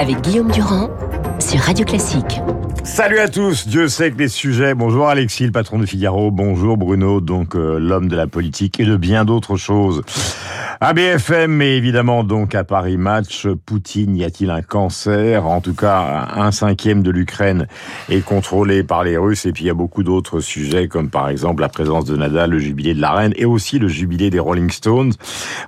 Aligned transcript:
avec 0.00 0.22
Guillaume 0.22 0.50
Durand 0.50 0.88
sur 1.38 1.60
Radio 1.60 1.84
Classique. 1.84 2.40
Salut 2.84 3.18
à 3.18 3.28
tous, 3.28 3.68
Dieu 3.68 3.86
sait 3.88 4.10
que 4.10 4.16
les 4.16 4.28
sujets. 4.28 4.74
Bonjour 4.74 5.06
Alexis, 5.08 5.44
le 5.44 5.52
patron 5.52 5.78
de 5.78 5.84
Figaro. 5.84 6.30
Bonjour 6.30 6.78
Bruno, 6.78 7.20
donc 7.20 7.54
euh, 7.54 7.78
l'homme 7.78 8.08
de 8.08 8.16
la 8.16 8.26
politique 8.26 8.80
et 8.80 8.86
de 8.86 8.96
bien 8.96 9.26
d'autres 9.26 9.56
choses. 9.56 10.02
À 10.82 10.94
BFM, 10.94 11.52
mais 11.52 11.76
évidemment 11.76 12.24
donc 12.24 12.54
à 12.54 12.64
Paris 12.64 12.96
Match, 12.96 13.46
Poutine, 13.66 14.16
y 14.16 14.24
a-t-il 14.24 14.48
un 14.48 14.62
cancer? 14.62 15.46
En 15.46 15.60
tout 15.60 15.74
cas, 15.74 16.26
un 16.34 16.50
cinquième 16.52 17.02
de 17.02 17.10
l'Ukraine 17.10 17.66
est 18.08 18.24
contrôlé 18.24 18.82
par 18.82 19.04
les 19.04 19.18
Russes. 19.18 19.44
Et 19.44 19.52
puis 19.52 19.64
il 19.64 19.66
y 19.66 19.70
a 19.70 19.74
beaucoup 19.74 20.02
d'autres 20.02 20.40
sujets, 20.40 20.88
comme 20.88 21.10
par 21.10 21.28
exemple 21.28 21.60
la 21.60 21.68
présence 21.68 22.06
de 22.06 22.16
Nadal, 22.16 22.52
le 22.52 22.58
jubilé 22.58 22.94
de 22.94 23.00
la 23.02 23.12
reine, 23.12 23.34
et 23.36 23.44
aussi 23.44 23.78
le 23.78 23.88
jubilé 23.88 24.30
des 24.30 24.38
Rolling 24.38 24.70
Stones. 24.70 25.12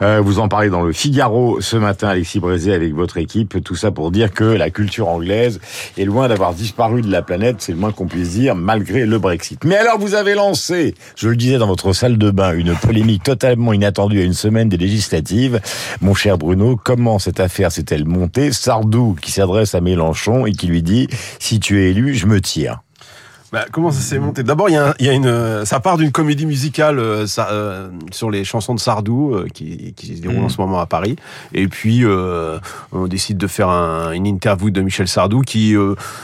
Euh, 0.01 0.23
vous 0.23 0.39
en 0.39 0.49
parlez 0.49 0.71
dans 0.71 0.81
le 0.81 0.95
Figaro 0.95 1.61
ce 1.61 1.77
matin, 1.77 2.09
Alexis 2.09 2.41
Brézé, 2.41 2.73
avec 2.73 2.95
votre 2.95 3.19
équipe. 3.19 3.63
Tout 3.63 3.77
ça 3.77 3.91
pour 3.91 4.13
dire 4.13 4.33
que 4.33 4.45
la 4.45 4.71
culture 4.71 5.09
anglaise 5.09 5.61
est 5.99 6.07
loin 6.07 6.27
d'avoir 6.29 6.55
disparu 6.55 7.03
de 7.03 7.13
la 7.13 7.21
planète, 7.21 7.57
c'est 7.59 7.73
le 7.73 7.79
moins 7.79 7.93
qu'on 7.93 8.07
puisse 8.07 8.31
dire, 8.31 8.55
malgré 8.55 9.05
le 9.05 9.19
Brexit. 9.19 9.63
Mais 9.67 9.77
alors 9.77 9.99
vous 9.99 10.15
avez 10.15 10.33
lancé, 10.33 10.95
je 11.17 11.29
le 11.29 11.37
disais 11.37 11.59
dans 11.59 11.67
votre 11.67 11.93
salle 11.93 12.17
de 12.17 12.31
bain, 12.31 12.55
une 12.55 12.75
polémique 12.75 13.25
totalement 13.25 13.75
inattendue 13.75 14.19
à 14.19 14.25
une 14.25 14.33
semaine 14.33 14.71
des 14.71 14.79
législatives 14.79 15.02
mon 16.01 16.15
cher 16.15 16.39
Bruno, 16.39 16.79
comment 16.83 17.19
cette 17.19 17.41
affaire 17.41 17.73
s'est-elle 17.73 18.05
montée? 18.05 18.53
Sardou 18.53 19.17
qui 19.21 19.31
s'adresse 19.33 19.75
à 19.75 19.81
Mélenchon 19.81 20.47
et 20.47 20.53
qui 20.53 20.67
lui 20.67 20.83
dit 20.83 21.09
«Si 21.39 21.61
tu 21.61 21.83
es 21.83 21.91
élu, 21.91 22.15
je 22.15 22.27
me 22.27 22.41
tire». 22.41 22.83
Bah, 23.53 23.67
comment 23.71 23.91
ça 23.91 24.01
s'est 24.01 24.19
monté? 24.19 24.43
D'abord, 24.43 24.71
il 24.71 24.73
y, 24.73 24.79
a, 24.79 24.95
y 24.99 25.11
a 25.11 25.13
une, 25.13 25.67
ça 25.67 25.79
part 25.79 25.99
d'une 25.99 26.11
comédie 26.11 26.47
musicale 26.47 26.99
euh, 26.99 27.27
ça, 27.27 27.51
euh, 27.51 27.91
sur 28.11 28.31
les 28.31 28.45
chansons 28.45 28.75
de 28.75 28.81
Sardou 28.81 29.35
euh, 29.35 29.47
qui, 29.53 29.93
qui, 29.95 30.17
se 30.17 30.23
déroule 30.23 30.43
en 30.43 30.49
ce 30.49 30.59
moment 30.59 30.81
à 30.81 30.87
Paris. 30.87 31.17
Et 31.53 31.69
puis, 31.69 32.03
euh, 32.03 32.59
on 32.93 33.07
décide 33.07 33.37
de 33.37 33.47
faire 33.47 33.69
un, 33.69 34.13
une 34.13 34.27
interview 34.27 34.71
de 34.71 34.81
Michel 34.81 35.07
Sardou 35.07 35.43
qui, 35.43 35.75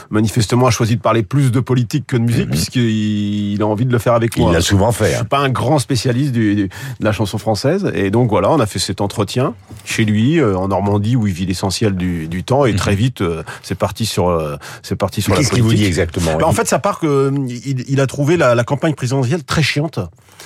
manifestement, 0.09 0.65
a 0.65 0.71
choisi 0.71 0.95
de 0.95 1.01
parler 1.01 1.21
plus 1.21 1.51
de 1.51 1.59
politique 1.59 2.07
que 2.07 2.17
de 2.17 2.23
musique 2.23 2.47
mmh. 2.47 2.49
puisqu'il 2.49 3.61
a 3.61 3.67
envie 3.67 3.85
de 3.85 3.91
le 3.91 3.99
faire 3.99 4.13
avec 4.13 4.35
moi. 4.35 4.49
Il 4.49 4.53
l'a 4.53 4.61
souvent 4.61 4.91
fait. 4.91 5.05
Hein. 5.05 5.09
Je 5.11 5.15
suis 5.17 5.25
pas 5.25 5.39
un 5.39 5.49
grand 5.49 5.77
spécialiste 5.77 6.31
du, 6.31 6.55
du, 6.55 6.63
de 6.63 7.05
la 7.05 7.11
chanson 7.11 7.37
française. 7.37 7.91
Et 7.93 8.09
donc, 8.09 8.31
voilà, 8.31 8.49
on 8.49 8.59
a 8.59 8.65
fait 8.65 8.79
cet 8.79 9.01
entretien 9.01 9.53
chez 9.85 10.03
lui, 10.03 10.43
en 10.43 10.69
Normandie, 10.69 11.15
où 11.15 11.27
il 11.27 11.33
vit 11.33 11.45
l'essentiel 11.45 11.95
du, 11.95 12.27
du, 12.27 12.43
temps. 12.43 12.65
Et 12.65 12.73
mmh. 12.73 12.77
très 12.77 12.95
vite, 12.95 13.23
c'est 13.61 13.77
parti 13.77 14.07
sur, 14.07 14.57
c'est 14.81 14.95
parti 14.95 15.21
sur 15.21 15.33
la 15.33 15.35
politique. 15.35 15.51
Qu'est-ce 15.51 15.61
qu'il 15.61 15.69
vous 15.69 15.75
dit 15.75 15.85
exactement 15.85 16.37
bah, 16.37 16.47
En 16.47 16.53
fait, 16.53 16.67
ça 16.67 16.79
part 16.79 16.99
que 16.99 17.18
il, 17.47 17.85
il, 17.89 18.01
a 18.01 18.07
trouvé 18.07 18.37
la, 18.37 18.55
la, 18.55 18.63
campagne 18.63 18.93
présidentielle 18.93 19.43
très 19.43 19.63
chiante. 19.63 19.99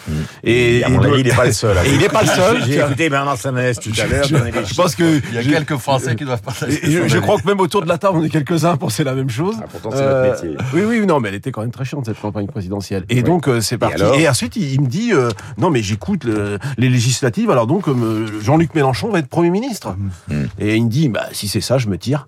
Mmh. 0.07 0.11
Et, 0.43 0.83
à 0.83 0.89
mon 0.89 1.01
avis, 1.01 1.21
il 1.21 1.27
n'est 1.27 1.35
pas 1.35 1.45
le 1.45 1.51
seul. 1.51 1.77
Et 1.85 1.93
il 1.93 1.99
n'est 1.99 2.09
pas 2.09 2.21
le 2.21 2.27
seul. 2.27 2.63
J'ai 2.65 2.79
écouté 2.79 3.09
Bernard 3.09 3.37
Sanès 3.37 3.79
tout 3.79 3.91
à 4.01 4.05
l'heure. 4.05 4.25
Je, 4.25 4.35
je 4.35 4.75
pense 4.75 4.95
que 4.95 5.21
il 5.29 5.33
y 5.33 5.37
a 5.37 5.43
quelques 5.43 5.77
Français 5.77 6.15
qui 6.15 6.25
doivent 6.25 6.41
partager. 6.41 6.79
Je, 6.83 7.07
je, 7.07 7.17
crois 7.19 7.37
que 7.39 7.47
même 7.47 7.59
autour 7.59 7.81
de 7.81 7.87
la 7.87 7.97
table, 7.97 8.17
on 8.17 8.23
est 8.23 8.29
quelques-uns 8.29 8.71
à 8.71 8.77
penser 8.77 9.03
la 9.03 9.13
même 9.13 9.29
chose. 9.29 9.55
Ah, 9.59 9.65
pourtant, 9.71 9.91
c'est 9.91 10.01
euh, 10.01 10.31
notre 10.31 10.45
métier. 10.45 10.57
Oui, 10.73 10.81
oui, 10.85 11.05
non, 11.05 11.19
mais 11.19 11.29
elle 11.29 11.35
était 11.35 11.51
quand 11.51 11.61
même 11.61 11.71
très 11.71 11.85
chiante 11.85 12.05
cette 12.05 12.19
campagne 12.19 12.47
présidentielle. 12.47 13.05
Et 13.09 13.17
oui. 13.17 13.23
donc 13.23 13.47
euh, 13.47 13.61
c'est 13.61 13.77
parti. 13.77 14.03
Et, 14.15 14.23
et, 14.23 14.29
ensuite, 14.29 14.55
il, 14.55 14.73
il 14.73 14.81
me 14.81 14.87
dit 14.87 15.13
euh, 15.13 15.29
non, 15.57 15.69
mais 15.69 15.81
j'écoute 15.81 16.23
le, 16.23 16.59
les 16.77 16.89
législatives. 16.89 17.49
Alors 17.51 17.67
donc, 17.67 17.87
euh, 17.87 18.27
Jean-Luc 18.41 18.75
Mélenchon 18.75 19.09
va 19.09 19.19
être 19.19 19.27
premier 19.27 19.49
ministre. 19.49 19.95
Mmh. 20.27 20.35
Et 20.59 20.75
il 20.75 20.85
me 20.85 20.89
dit 20.89 21.09
bah 21.09 21.27
si 21.31 21.47
c'est 21.47 21.61
ça, 21.61 21.77
je 21.77 21.87
me 21.87 21.97
tire. 21.97 22.27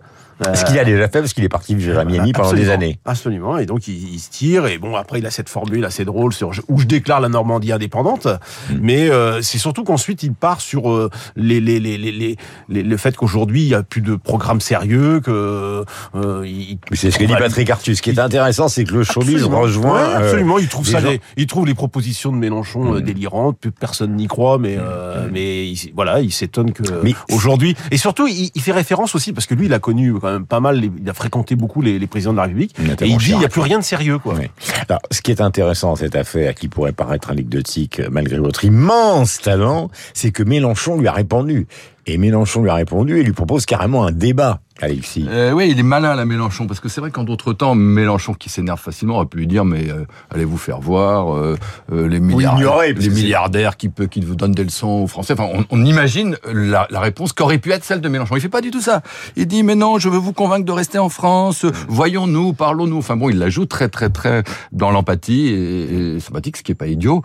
Ce 0.53 0.65
qu'il 0.65 0.77
a 0.77 0.83
déjà 0.83 1.07
fait 1.07 1.19
parce 1.19 1.33
qu'il 1.33 1.43
est 1.43 1.49
parti 1.49 1.75
vivre 1.75 1.97
à 1.97 2.05
Miami 2.05 2.33
pendant 2.33 2.53
des 2.53 2.69
années? 2.69 2.99
Absolument. 3.05 3.57
Et 3.57 3.65
donc 3.65 3.87
il, 3.87 4.13
il, 4.13 4.19
se 4.19 4.29
tire. 4.29 4.65
Et 4.67 4.77
bon, 4.77 4.95
après 4.95 5.19
il 5.19 5.25
a 5.25 5.31
cette 5.31 5.49
formule 5.49 5.85
assez 5.85 6.03
drôle 6.03 6.33
sur 6.33 6.51
où 6.67 6.79
je 6.79 6.85
déclare 6.85 7.21
la 7.21 7.29
Normandie 7.29 7.71
indépendante. 7.71 8.25
Mmh. 8.25 8.75
Mais 8.81 9.09
euh, 9.09 9.41
c'est 9.41 9.57
surtout 9.57 9.83
qu'ensuite 9.83 10.23
il 10.23 10.33
part 10.33 10.59
sur 10.59 10.91
euh, 10.91 11.09
les, 11.35 11.61
les, 11.61 11.79
les, 11.79 11.97
les, 11.97 12.37
les, 12.69 12.83
le 12.83 12.97
fait 12.97 13.15
qu'aujourd'hui 13.15 13.61
il 13.63 13.67
y 13.69 13.75
a 13.75 13.83
plus 13.83 14.01
de 14.01 14.15
programme 14.15 14.59
sérieux. 14.59 15.21
Que 15.21 15.85
euh, 16.15 16.43
il, 16.45 16.79
c'est 16.93 17.11
ce 17.11 17.17
que 17.17 17.23
dit 17.23 17.33
Patrick 17.33 17.69
Artus. 17.69 17.97
Ce 17.97 18.01
qui 18.01 18.09
est 18.09 18.19
intéressant, 18.19 18.67
c'est 18.67 18.83
que 18.83 18.93
le 18.93 19.03
showbiz 19.03 19.43
rejoint. 19.43 19.93
Ouais, 19.93 20.13
absolument. 20.15 20.59
Il 20.59 20.67
trouve 20.67 20.87
ça. 20.87 20.99
Gens... 20.99 21.09
Les, 21.09 21.21
il 21.37 21.47
trouve 21.47 21.65
les 21.65 21.75
propositions 21.75 22.31
de 22.31 22.37
Mélenchon 22.37 22.95
mmh. 22.95 23.01
délirantes. 23.01 23.57
Plus 23.59 23.71
personne 23.71 24.15
n'y 24.15 24.27
croit. 24.27 24.57
Mais 24.57 24.75
mmh. 24.75 25.29
mais 25.31 25.67
il, 25.69 25.93
voilà, 25.95 26.19
il 26.19 26.31
s'étonne 26.31 26.73
que 26.73 26.83
mais... 27.03 27.13
aujourd'hui. 27.31 27.75
Et 27.91 27.97
surtout, 27.97 28.27
il, 28.27 28.51
il 28.53 28.61
fait 28.61 28.73
référence 28.73 29.15
aussi 29.15 29.31
parce 29.31 29.47
que 29.47 29.53
lui, 29.53 29.67
il 29.67 29.73
a 29.73 29.79
connu 29.79 30.13
quand 30.25 30.31
même 30.31 30.45
pas 30.45 30.59
mal, 30.59 30.83
il 30.83 31.09
a 31.09 31.13
fréquenté 31.13 31.55
beaucoup 31.55 31.81
les, 31.81 31.99
les 31.99 32.07
présidents 32.07 32.31
de 32.31 32.37
la 32.37 32.43
République, 32.43 32.75
et 32.79 33.07
il 33.07 33.17
dit 33.17 33.31
il 33.31 33.37
n'y 33.37 33.45
a 33.45 33.49
plus 33.49 33.61
rien 33.61 33.79
de 33.79 33.83
sérieux. 33.83 34.17
Quoi. 34.17 34.35
Oui. 34.35 34.47
Alors, 34.89 35.01
ce 35.11 35.21
qui 35.21 35.31
est 35.31 35.41
intéressant 35.41 35.89
dans 35.89 35.95
cette 35.95 36.15
affaire, 36.15 36.55
qui 36.55 36.67
pourrait 36.67 36.93
paraître 36.93 37.29
anecdotique 37.29 38.01
malgré 38.09 38.39
votre 38.39 38.65
immense 38.65 39.39
talent, 39.39 39.89
c'est 40.13 40.31
que 40.31 40.43
Mélenchon 40.43 40.99
lui 40.99 41.07
a 41.07 41.11
répondu. 41.11 41.67
Et 42.05 42.17
Mélenchon 42.17 42.61
lui 42.61 42.69
a 42.69 42.75
répondu 42.75 43.19
et 43.19 43.23
lui 43.23 43.33
propose 43.33 43.65
carrément 43.65 44.05
un 44.05 44.11
débat. 44.11 44.59
Alexis. 44.81 45.25
Euh, 45.29 45.53
oui, 45.53 45.69
il 45.71 45.79
est 45.79 45.83
malin, 45.83 46.15
la 46.15 46.25
Mélenchon, 46.25 46.67
parce 46.67 46.81
que 46.81 46.89
c'est 46.89 46.99
vrai 46.99 47.09
qu'en 47.09 47.23
d'autres 47.23 47.53
temps, 47.53 47.75
Mélenchon, 47.75 48.33
qui 48.33 48.49
s'énerve 48.49 48.79
facilement, 48.79 49.15
aurait 49.15 49.25
pu 49.25 49.37
lui 49.37 49.47
dire, 49.47 49.63
mais 49.63 49.89
euh, 49.89 50.03
allez 50.29 50.43
vous 50.43 50.57
faire 50.57 50.81
voir, 50.81 51.33
euh, 51.33 51.55
les, 51.89 52.19
milliardaires, 52.19 52.79
les 52.81 53.09
milliardaires 53.09 53.77
qui, 53.77 53.87
peut, 53.87 54.07
qui 54.07 54.19
vous 54.19 54.35
donnent 54.35 54.51
des 54.51 54.65
leçons 54.65 55.03
aux 55.03 55.07
Français. 55.07 55.31
Enfin, 55.31 55.47
on, 55.53 55.63
on 55.69 55.85
imagine 55.85 56.35
la, 56.51 56.87
la 56.89 56.99
réponse 56.99 57.31
qu'aurait 57.31 57.57
pu 57.57 57.71
être 57.71 57.85
celle 57.85 58.01
de 58.01 58.09
Mélenchon. 58.09 58.35
Il 58.35 58.41
fait 58.41 58.49
pas 58.49 58.59
du 58.59 58.69
tout 58.69 58.81
ça. 58.81 59.01
Il 59.37 59.47
dit, 59.47 59.63
mais 59.63 59.75
non, 59.75 59.97
je 59.97 60.09
veux 60.09 60.17
vous 60.17 60.33
convaincre 60.33 60.65
de 60.65 60.71
rester 60.73 60.99
en 60.99 61.07
France, 61.07 61.65
voyons-nous, 61.87 62.51
parlons-nous. 62.51 62.97
Enfin 62.97 63.15
bon, 63.15 63.29
il 63.29 63.39
la 63.39 63.47
joue 63.47 63.65
très, 63.65 63.87
très, 63.87 64.09
très 64.09 64.43
dans 64.73 64.91
l'empathie 64.91 65.47
et, 65.47 66.15
et, 66.15 66.19
sympathique, 66.19 66.57
ce 66.57 66.63
qui 66.63 66.73
est 66.73 66.75
pas 66.75 66.87
idiot. 66.87 67.21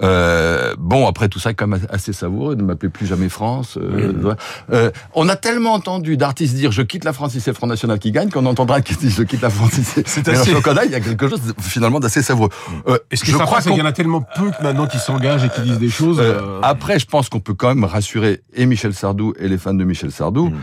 Euh, 0.00 0.74
bon, 0.78 1.06
après 1.06 1.28
tout 1.28 1.38
ça, 1.38 1.52
quand 1.52 1.66
même 1.66 1.80
assez 1.90 2.14
savoureux, 2.14 2.54
ne 2.54 2.62
m'appelez 2.62 2.88
plus 2.88 3.04
jamais 3.04 3.28
France. 3.28 3.78
Mmh. 4.24 4.76
on 5.14 5.28
a 5.28 5.36
tellement 5.36 5.74
entendu 5.74 6.16
d'artistes 6.16 6.54
dire, 6.54 6.72
je 6.72 6.82
quitte 6.82 7.04
la 7.04 7.12
France 7.12 7.32
si 7.32 7.40
c'est 7.40 7.50
le 7.50 7.56
Front 7.56 7.66
National 7.66 7.98
qui 7.98 8.12
gagne, 8.12 8.30
qu'on 8.30 8.46
entendra 8.46 8.80
qui 8.80 8.96
dit 8.96 9.10
je 9.10 9.22
quitte 9.22 9.42
la 9.42 9.50
France 9.50 9.72
si 9.72 9.84
c'est 9.84 10.28
assez... 10.28 10.50
il 10.50 10.90
y 10.90 10.94
a 10.94 11.00
quelque 11.00 11.28
chose 11.28 11.40
finalement 11.60 12.00
d'assez 12.00 12.22
savoureux. 12.22 12.50
Euh, 12.88 12.98
Et 13.10 13.16
ce 13.16 13.24
que 13.24 13.32
je 13.32 13.36
crois 13.36 13.60
qu'il 13.60 13.74
y 13.74 13.82
en 13.82 13.86
a 13.86 13.92
tellement 13.92 14.22
peu 14.22 14.50
que 14.50 14.62
maintenant 14.62 14.86
qui 14.86 14.98
s'engagent 14.98 15.44
et 15.44 15.48
qui 15.48 15.62
disent 15.62 15.78
des 15.78 15.88
choses. 15.88 16.18
Euh... 16.20 16.40
Euh... 16.40 16.60
Après, 16.62 16.98
je 16.98 17.06
pense 17.06 17.28
qu'on 17.28 17.40
peut 17.40 17.54
quand 17.54 17.68
même 17.68 17.84
rassurer 17.84 18.42
et 18.54 18.66
Michel 18.66 18.94
Sardou 18.94 19.34
et 19.38 19.48
les 19.48 19.58
fans 19.58 19.74
de 19.74 19.84
Michel 19.84 20.10
Sardou. 20.10 20.48
Mmh 20.48 20.54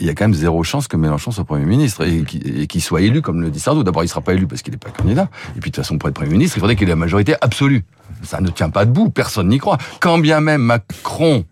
il 0.00 0.06
y 0.06 0.10
a 0.10 0.12
quand 0.12 0.24
même 0.24 0.34
zéro 0.34 0.64
chance 0.64 0.88
que 0.88 0.96
Mélenchon 0.96 1.30
soit 1.30 1.44
Premier 1.44 1.64
ministre 1.64 2.04
et 2.04 2.24
qu'il 2.24 2.66
qu 2.66 2.80
soit 2.80 3.00
élu, 3.00 3.22
comme 3.22 3.40
le 3.40 3.48
dit 3.48 3.60
Sardou. 3.60 3.84
D'abord, 3.84 4.02
il 4.02 4.06
ne 4.06 4.10
sera 4.10 4.20
pas 4.20 4.34
élu 4.34 4.48
parce 4.48 4.62
qu'il 4.62 4.72
n'est 4.72 4.78
pas 4.78 4.90
candidat. 4.90 5.28
Et 5.56 5.60
puis, 5.60 5.70
de 5.70 5.76
toute 5.76 5.84
façon, 5.84 5.98
pour 5.98 6.08
être 6.08 6.16
Premier 6.16 6.32
ministre, 6.32 6.56
il 6.56 6.60
faudrait 6.60 6.74
qu'il 6.74 6.88
ait 6.88 6.90
la 6.90 6.96
majorité 6.96 7.36
absolue. 7.40 7.84
Ça 8.24 8.40
ne 8.40 8.48
tient 8.48 8.70
pas 8.70 8.84
debout, 8.84 9.08
personne 9.08 9.48
n'y 9.48 9.58
croit. 9.58 9.78
Quand 10.00 10.18
bien 10.18 10.40
même 10.40 10.62
Macron 10.62 11.44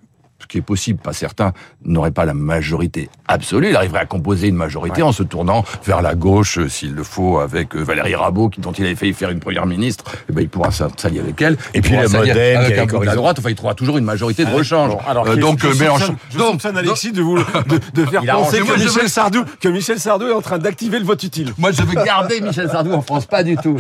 ce 0.47 0.49
qui 0.49 0.59
est 0.59 0.63
possible, 0.63 1.01
pas 1.01 1.13
certain, 1.13 1.53
n'aurait 1.85 2.13
pas 2.13 2.25
la 2.25 2.35
majorité 2.35 3.11
absolue. 3.27 3.71
Il 3.71 3.77
arriverait 3.77 4.01
à 4.01 4.07
composer 4.07 4.47
une 4.47 4.55
majorité 4.55 5.03
ouais. 5.03 5.09
en 5.09 5.13
se 5.13 5.25
tournant 5.25 5.65
vers 5.85 6.03
la 6.03 6.15
gauche, 6.15 6.59
euh, 6.59 6.69
s'il 6.69 6.95
le 6.95 7.03
faut, 7.03 7.39
avec 7.39 7.75
euh, 7.75 7.83
Valérie 7.83 8.15
Rabault, 8.15 8.51
dont 8.59 8.71
il 8.71 8.85
avait 8.85 8.95
failli 8.95 9.13
faire 9.13 9.31
une 9.31 9.41
première 9.41 9.67
ministre. 9.67 10.05
Eh 10.31 10.33
ben, 10.33 10.43
il 10.43 10.49
pourra 10.49 10.71
s'allier 10.71 11.19
avec 11.19 11.43
elle. 11.43 11.57
Et 11.75 11.81
puis 11.81 11.97
le 11.97 12.09
modèle 12.09 12.59
avec 12.59 12.79
un 12.79 12.87
de 12.87 13.15
droite. 13.15 13.39
Enfin, 13.41 13.51
il 13.51 13.57
trouvera 13.57 13.75
toujours 13.75 13.99
une 13.99 14.05
majorité 14.05 14.45
de 14.45 14.51
rechange. 14.51 14.91
Bon, 14.91 15.01
alors, 15.09 15.27
euh, 15.27 15.37
donc, 15.37 15.61
je 15.61 15.79
Mélenchon. 15.79 16.17
Je 16.31 16.39
donc, 16.39 16.65
Alexis 16.65 17.11
de 17.11 17.23
vous 17.23 17.39
de, 17.39 17.81
de 17.95 18.07
faire 18.07 18.23
penser 18.25 18.61
que 18.61 18.79
Michel. 18.79 19.09
Sardou, 19.09 19.45
que 19.61 19.69
Michel 19.69 19.99
Sardou 19.99 20.27
est 20.27 20.33
en 20.33 20.41
train 20.41 20.59
d'activer 20.59 20.99
le 20.99 21.05
vote 21.05 21.23
utile. 21.23 21.53
Moi, 21.59 21.73
je 21.73 21.83
veux 21.83 21.95
garder 22.05 22.41
Michel 22.41 22.69
Sardou 22.71 22.93
en 22.93 23.03
France, 23.03 23.27
pas 23.27 23.43
du 23.43 23.57
tout. 23.57 23.79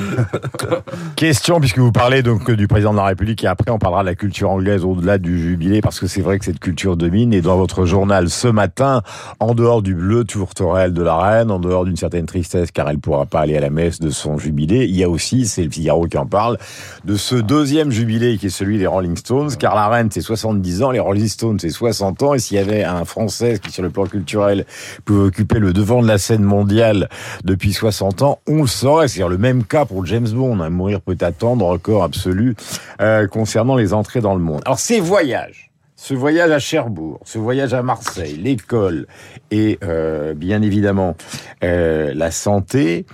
Question, 1.16 1.60
puisque 1.60 1.78
vous 1.78 1.92
parlez 1.92 2.22
donc 2.22 2.50
du 2.50 2.66
président 2.66 2.92
de 2.92 2.96
la 2.96 3.04
République, 3.04 3.44
et 3.44 3.46
après 3.46 3.70
on 3.70 3.78
parlera 3.78 4.02
de 4.02 4.08
la 4.08 4.14
culture 4.14 4.50
anglaise 4.50 4.84
au-delà 4.84 5.18
du 5.18 5.40
jubilé, 5.40 5.80
parce 5.80 6.00
que 6.00 6.06
c'est 6.06 6.22
vrai 6.22 6.38
que 6.38 6.44
cette 6.56 6.62
culture 6.62 6.96
domine 6.96 7.34
et 7.34 7.42
dans 7.42 7.58
votre 7.58 7.84
journal 7.84 8.30
ce 8.30 8.48
matin, 8.48 9.02
en 9.40 9.54
dehors 9.54 9.82
du 9.82 9.94
bleu 9.94 10.24
tourterelle 10.24 10.94
de 10.94 11.02
la 11.02 11.18
reine, 11.18 11.50
en 11.50 11.58
dehors 11.58 11.84
d'une 11.84 11.96
certaine 11.96 12.24
tristesse 12.24 12.70
car 12.70 12.88
elle 12.88 12.98
pourra 12.98 13.26
pas 13.26 13.40
aller 13.40 13.58
à 13.58 13.60
la 13.60 13.68
messe 13.68 14.00
de 14.00 14.08
son 14.08 14.38
jubilé, 14.38 14.86
il 14.86 14.96
y 14.96 15.04
a 15.04 15.10
aussi, 15.10 15.46
c'est 15.46 15.64
le 15.64 15.70
Figaro 15.70 16.06
qui 16.06 16.16
en 16.16 16.24
parle, 16.24 16.56
de 17.04 17.14
ce 17.16 17.34
deuxième 17.34 17.90
jubilé 17.90 18.38
qui 18.38 18.46
est 18.46 18.50
celui 18.50 18.78
des 18.78 18.86
Rolling 18.86 19.18
Stones, 19.18 19.54
car 19.58 19.74
la 19.74 19.88
reine 19.88 20.08
c'est 20.10 20.22
70 20.22 20.82
ans, 20.82 20.92
les 20.92 20.98
Rolling 20.98 21.28
Stones 21.28 21.58
c'est 21.60 21.68
60 21.68 22.22
ans, 22.22 22.32
et 22.32 22.38
s'il 22.38 22.56
y 22.56 22.60
avait 22.60 22.84
un 22.84 23.04
Français 23.04 23.58
qui 23.62 23.70
sur 23.70 23.82
le 23.82 23.90
plan 23.90 24.06
culturel 24.06 24.64
pouvait 25.04 25.26
occuper 25.26 25.58
le 25.58 25.74
devant 25.74 26.00
de 26.00 26.08
la 26.08 26.16
scène 26.16 26.42
mondiale 26.42 27.10
depuis 27.44 27.74
60 27.74 28.22
ans, 28.22 28.38
on 28.48 28.62
le 28.62 28.66
saurait, 28.66 29.08
c'est 29.08 29.28
le 29.28 29.36
même 29.36 29.62
cas 29.62 29.84
pour 29.84 30.06
James 30.06 30.28
Bond, 30.28 30.60
hein, 30.60 30.70
mourir 30.70 31.02
peut 31.02 31.18
attendre, 31.20 31.66
record 31.66 32.02
absolu 32.02 32.56
euh, 33.02 33.26
concernant 33.26 33.76
les 33.76 33.92
entrées 33.92 34.22
dans 34.22 34.34
le 34.34 34.40
monde. 34.40 34.62
Alors 34.64 34.78
ces 34.78 35.00
voyages, 35.00 35.65
ce 35.96 36.14
voyage 36.14 36.50
à 36.50 36.58
Cherbourg, 36.58 37.20
ce 37.24 37.38
voyage 37.38 37.74
à 37.74 37.82
Marseille, 37.82 38.36
l'école 38.36 39.06
et 39.50 39.78
euh, 39.82 40.34
bien 40.34 40.60
évidemment 40.62 41.16
euh, 41.64 42.12
la 42.14 42.30
santé, 42.30 43.06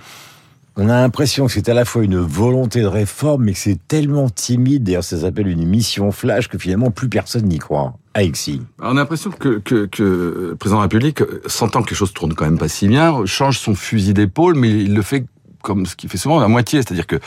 on 0.75 0.89
a 0.89 1.01
l'impression 1.01 1.45
que 1.45 1.51
c'est 1.53 1.69
à 1.69 1.73
la 1.73 1.85
fois 1.85 2.03
une 2.03 2.17
volonté 2.17 2.81
de 2.81 2.87
réforme, 2.87 3.45
mais 3.45 3.53
que 3.53 3.59
c'est 3.59 3.79
tellement 3.87 4.29
timide, 4.29 4.83
d'ailleurs 4.83 5.03
ça 5.03 5.19
s'appelle 5.19 5.47
une 5.47 5.65
mission 5.65 6.11
flash, 6.11 6.49
que 6.49 6.57
finalement 6.57 6.91
plus 6.91 7.09
personne 7.09 7.45
n'y 7.45 7.59
croit. 7.59 7.93
Alexis. 8.15 8.61
On 8.79 8.91
a 8.91 8.93
l'impression 8.93 9.31
que, 9.31 9.59
que, 9.59 9.85
que, 9.85 10.03
le 10.49 10.55
président 10.55 10.77
de 10.77 10.81
la 10.81 10.83
République, 10.83 11.23
sentant 11.47 11.81
que 11.81 11.89
les 11.89 11.95
choses 11.95 12.13
tournent 12.13 12.33
quand 12.33 12.45
même 12.45 12.57
pas 12.57 12.67
si 12.67 12.87
bien, 12.87 13.25
change 13.25 13.59
son 13.59 13.75
fusil 13.75 14.13
d'épaule, 14.13 14.55
mais 14.55 14.69
il 14.69 14.93
le 14.93 15.01
fait 15.01 15.25
comme 15.63 15.85
ce 15.85 15.95
qu'il 15.95 16.09
fait 16.09 16.17
souvent, 16.17 16.39
à 16.39 16.47
moitié. 16.47 16.81
C'est-à-dire 16.81 17.07
que 17.07 17.19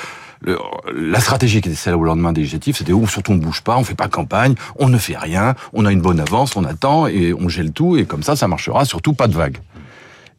la 0.43 1.21
stratégie 1.21 1.61
qui 1.61 1.69
était 1.69 1.77
celle 1.77 1.95
au 1.95 2.05
lendemain 2.05 2.33
des 2.33 2.43
législatives, 2.43 2.77
c'était 2.77 2.93
où 2.93 3.07
surtout 3.07 3.33
on 3.33 3.37
bouge 3.37 3.63
pas, 3.63 3.77
on 3.77 3.85
fait 3.85 3.95
pas 3.95 4.09
campagne, 4.09 4.55
on 4.77 4.89
ne 4.89 4.99
fait 4.99 5.17
rien, 5.17 5.55
on 5.73 5.85
a 5.87 5.93
une 5.93 6.01
bonne 6.01 6.21
avance, 6.21 6.57
on 6.57 6.65
attend 6.65 7.07
et 7.07 7.35
on 7.35 7.49
gèle 7.49 7.73
tout 7.73 7.97
et 7.97 8.05
comme 8.05 8.23
ça, 8.23 8.37
ça 8.37 8.49
marchera. 8.49 8.85
Surtout 8.85 9.13
pas 9.13 9.29
de 9.29 9.35
vague. 9.35 9.59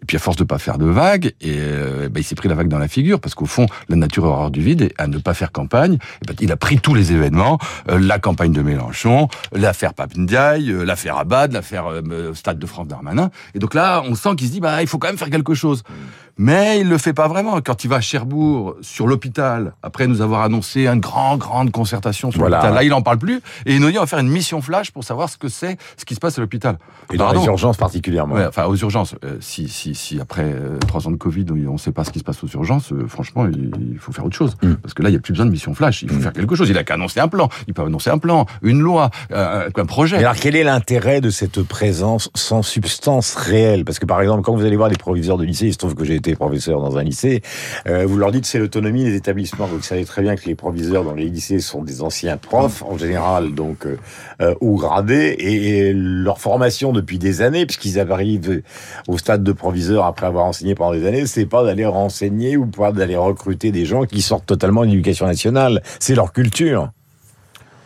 puis 0.06 0.18
à 0.18 0.20
force 0.20 0.38
de 0.38 0.44
pas 0.44 0.60
faire 0.60 0.78
de 0.78 0.86
vagues, 0.86 1.34
et 1.42 1.56
euh, 1.58 2.10
bah, 2.10 2.20
il 2.20 2.24
s'est 2.24 2.36
pris 2.36 2.48
la 2.48 2.56
vague 2.56 2.68
dans 2.68 2.78
la 2.78 2.88
figure 2.88 3.20
parce 3.20 3.36
qu'au 3.36 3.46
fond, 3.46 3.66
la 3.90 3.96
nature 3.96 4.24
horreur 4.26 4.52
du 4.52 4.62
vide 4.62 4.84
et 4.84 4.94
à 4.98 5.08
ne 5.08 5.18
pas 5.18 5.34
faire 5.34 5.52
campagne, 5.52 5.96
et 5.96 6.28
bah, 6.28 6.34
il 6.40 6.52
a 6.52 6.58
pris 6.58 6.80
tous 6.80 6.94
les 6.94 7.12
événements, 7.12 7.58
euh, 7.90 8.00
la 8.00 8.20
campagne 8.20 8.52
de 8.52 8.62
Mélenchon, 8.62 9.28
l'affaire 9.52 9.94
Papendiaï, 9.94 10.70
euh, 10.70 10.84
l'affaire 10.84 11.18
Abad, 11.18 11.52
l'affaire 11.52 11.86
Stade 12.34 12.60
de 12.60 12.66
France 12.66 12.88
Darmanin, 12.88 13.32
et 13.56 13.60
donc 13.60 13.74
là, 13.74 14.04
on 14.06 14.16
sent 14.16 14.36
qu'il 14.38 14.48
se 14.48 14.54
dit 14.54 14.60
bah 14.60 14.82
il 14.82 14.88
faut 14.88 14.98
quand 14.98 15.08
même 15.08 15.18
faire 15.18 15.30
quelque 15.30 15.54
chose. 15.54 15.84
Mais 16.38 16.80
il 16.80 16.90
le 16.90 16.98
fait 16.98 17.14
pas 17.14 17.28
vraiment. 17.28 17.60
Quand 17.62 17.84
il 17.84 17.88
va 17.88 17.98
à 17.98 18.02
Cherbourg, 18.02 18.76
sur 18.82 19.08
l'hôpital, 19.08 19.74
après 19.82 20.08
nous 20.08 20.22
avoir 20.22 20.42
annoncé 20.42 20.88
une 20.88 21.00
grande, 21.00 21.40
grande 21.40 21.72
concertation 21.72 22.32
sur 22.32 22.42
l'hôpital, 22.42 22.74
là, 22.74 22.84
il 22.84 22.94
en 22.94 23.02
parle 23.02 23.18
plus. 23.18 23.42
Et 23.66 23.76
il 23.76 23.82
nous 23.82 23.90
dit, 23.90 23.98
on 23.98 24.02
va 24.02 24.08
faire 24.08 24.20
une 24.20 24.30
mission 24.30 24.62
flash 24.62 24.92
pour 24.92 25.04
savoir 25.04 25.30
ce 25.30 25.38
que 25.38 25.50
c'est, 25.50 25.78
ce 25.98 26.06
qui 26.06 26.16
se 26.16 26.20
passe 26.20 26.38
à 26.38 26.42
l'hôpital. 26.42 26.78
Et 27.12 27.18
dans 27.18 27.32
les 27.32 27.46
urgences 27.46 27.78
particulièrement. 27.78 28.36
enfin, 28.48 28.66
aux 28.66 28.76
urgences. 28.76 29.16
Euh, 29.24 29.38
si, 29.40 29.68
si, 29.68 29.96
si 29.96 30.20
après 30.20 30.44
euh, 30.46 30.78
trois 30.88 31.08
ans 31.08 31.12
de 31.12 31.18
Covid, 31.18 31.46
on 31.68 31.74
ne 31.74 31.78
sait 31.78 31.92
pas 31.92 32.04
ce 32.04 32.12
qui 32.12 32.20
se 32.20 32.24
passe 32.24 32.44
aux 32.44 32.48
urgences, 32.48 32.92
euh, 32.92 33.08
franchement, 33.08 33.48
il, 33.48 33.98
faut 34.00 34.12
faire 34.12 34.26
autre 34.26 34.36
chose. 34.36 34.56
Mm. 34.62 34.74
Parce 34.76 34.94
que 34.94 35.02
là, 35.02 35.10
il 35.10 35.14
n'y 35.14 35.18
a 35.18 35.22
plus 35.22 35.34
besoin 35.34 35.46
de 35.46 35.52
mission 35.52 35.74
flash. 35.74 36.04
Il 36.04 36.10
faut 36.10 36.18
mm. 36.18 36.22
faire 36.22 36.34
quelque 36.34 36.56
chose. 36.56 36.70
Il 36.70 36.78
a 36.78 36.84
qu'à 36.84 36.94
annoncer 36.94 37.20
un 37.20 37.28
plan. 37.28 37.50
Il 37.68 37.74
peut 37.74 37.82
annoncer 37.82 38.10
un 38.10 38.18
plan, 38.18 38.46
une 38.62 38.80
loi, 38.80 39.10
un 39.32 39.86
projet. 39.86 40.18
alors, 40.18 40.36
quel 40.36 40.56
est 40.56 40.64
l'intérêt 40.64 41.22
de 41.22 41.30
cette 41.30 41.64
présence 41.64 42.30
sans 42.36 42.62
substance 42.62 43.36
réelle? 43.36 43.86
Parce 43.86 44.00
que, 44.00 44.06
par 44.06 44.22
exemple, 44.22 44.44
quand 44.44 44.56
vous 44.56 44.66
allez 44.66 44.76
voir 44.76 44.90
des 44.90 44.98
proviseurs 44.98 45.38
de 45.38 45.44
lycée, 45.44 45.68
il 45.68 45.74
se 45.74 45.78
trouve 45.78 45.96
que 45.96 46.06
j'ai 46.06 46.16
été 46.16 46.27
professeur 46.36 46.82
dans 46.82 46.98
un 46.98 47.04
lycée, 47.04 47.42
euh, 47.88 48.06
vous 48.06 48.18
leur 48.18 48.32
dites 48.32 48.46
c'est 48.46 48.60
l'autonomie 48.60 49.04
des 49.04 49.16
établissements. 49.16 49.66
Vous 49.66 49.82
savez 49.82 50.06
très 50.06 50.22
bien 50.22 50.36
que 50.36 50.46
les 50.46 50.56
proviseurs 50.56 51.04
dans 51.04 51.14
les 51.14 51.26
lycées 51.26 51.60
sont 51.60 51.84
des 51.84 52.02
anciens 52.02 52.38
profs, 52.38 52.84
en 52.84 52.98
général, 52.98 53.54
donc 53.54 53.86
euh, 53.86 53.98
euh 54.42 54.56
haut 54.62 54.76
gradés, 54.76 55.36
et, 55.40 55.94
leur 55.94 56.40
formation 56.40 56.92
depuis 56.92 57.18
des 57.20 57.42
années, 57.42 57.66
puisqu'ils 57.66 58.00
arrivent 58.00 58.62
au 59.08 59.18
stade 59.18 59.44
de 59.44 59.52
proviseur 59.52 60.06
après 60.06 60.26
avoir 60.26 60.46
enseigné 60.46 60.76
pendant 60.76 60.94
des 60.94 61.06
années, 61.06 61.26
c'est 61.26 61.46
pas 61.46 61.64
d'aller 61.64 61.86
renseigner 61.86 62.58
ou 62.58 62.66
pas 62.66 62.92
d'aller 62.92 63.18
recruter 63.18 63.72
des 63.72 63.86
gens 63.86 64.06
qui 64.06 64.22
sortent 64.22 64.46
totalement 64.46 64.82
de 64.82 64.88
l'éducation 64.88 65.26
nationale. 65.26 65.82
C'est 66.00 66.16
leur 66.16 66.34
culture. 66.34 66.92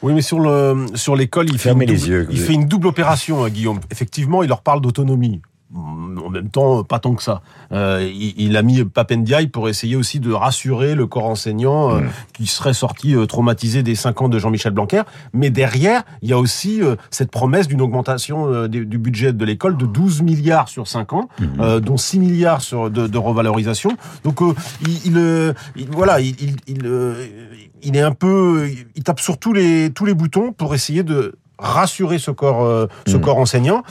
Oui, 0.01 0.13
mais 0.13 0.21
sur 0.21 0.39
le 0.39 0.87
sur 0.95 1.15
l'école, 1.15 1.47
il 1.49 1.59
fait 1.59 1.73
les 1.73 2.09
yeux. 2.09 2.27
Il 2.31 2.39
fait 2.39 2.53
une 2.53 2.65
double 2.65 2.87
opération, 2.87 3.43
hein, 3.43 3.49
Guillaume. 3.49 3.79
Effectivement, 3.91 4.41
il 4.41 4.49
leur 4.49 4.61
parle 4.61 4.81
d'autonomie 4.81 5.41
en 5.75 6.29
même 6.29 6.49
temps, 6.49 6.83
pas 6.83 6.99
tant 6.99 7.13
que 7.15 7.23
ça. 7.23 7.41
Euh, 7.71 8.09
il, 8.13 8.57
a 8.57 8.61
mis 8.61 8.83
Papendiaï 8.83 9.47
pour 9.47 9.69
essayer 9.69 9.95
aussi 9.95 10.19
de 10.19 10.31
rassurer 10.31 10.95
le 10.95 11.07
corps 11.07 11.27
enseignant 11.27 11.95
euh, 11.95 11.99
mm. 12.01 12.09
qui 12.33 12.47
serait 12.47 12.73
sorti 12.73 13.15
euh, 13.15 13.25
traumatisé 13.25 13.83
des 13.83 13.95
cinq 13.95 14.21
ans 14.21 14.29
de 14.29 14.37
Jean-Michel 14.37 14.73
Blanquer. 14.73 15.03
Mais 15.33 15.49
derrière, 15.49 16.03
il 16.21 16.29
y 16.29 16.33
a 16.33 16.37
aussi 16.37 16.81
cette 17.09 17.31
promesse 17.31 17.67
d'une 17.67 17.81
augmentation 17.81 18.67
du 18.67 18.97
budget 18.97 19.33
de 19.33 19.45
l'école 19.45 19.77
de 19.77 19.85
12 19.85 20.21
milliards 20.21 20.69
sur 20.69 20.87
5 20.87 21.13
ans, 21.13 21.29
mm-hmm. 21.39 21.79
dont 21.79 21.97
6 21.97 22.19
milliards 22.19 22.61
sur, 22.61 22.89
de, 22.89 23.17
revalorisation. 23.17 23.91
Donc, 24.23 24.39
il, 24.85 25.53
voilà, 25.91 26.19
il, 26.19 26.35
il, 26.67 27.95
est 27.95 28.01
un 28.01 28.11
peu, 28.11 28.69
il 28.95 29.03
tape 29.03 29.19
sur 29.19 29.37
tous 29.37 29.53
les 29.53 29.91
tous 29.91 30.05
les 30.05 30.13
boutons 30.13 30.51
pour 30.51 30.73
essayer 30.75 31.03
de 31.03 31.35
rassurer 31.57 32.17
ce 32.17 32.31
corps, 32.31 32.87
ce 33.07 33.17
mm. 33.17 33.21
corps 33.21 33.37
enseignant. 33.37 33.83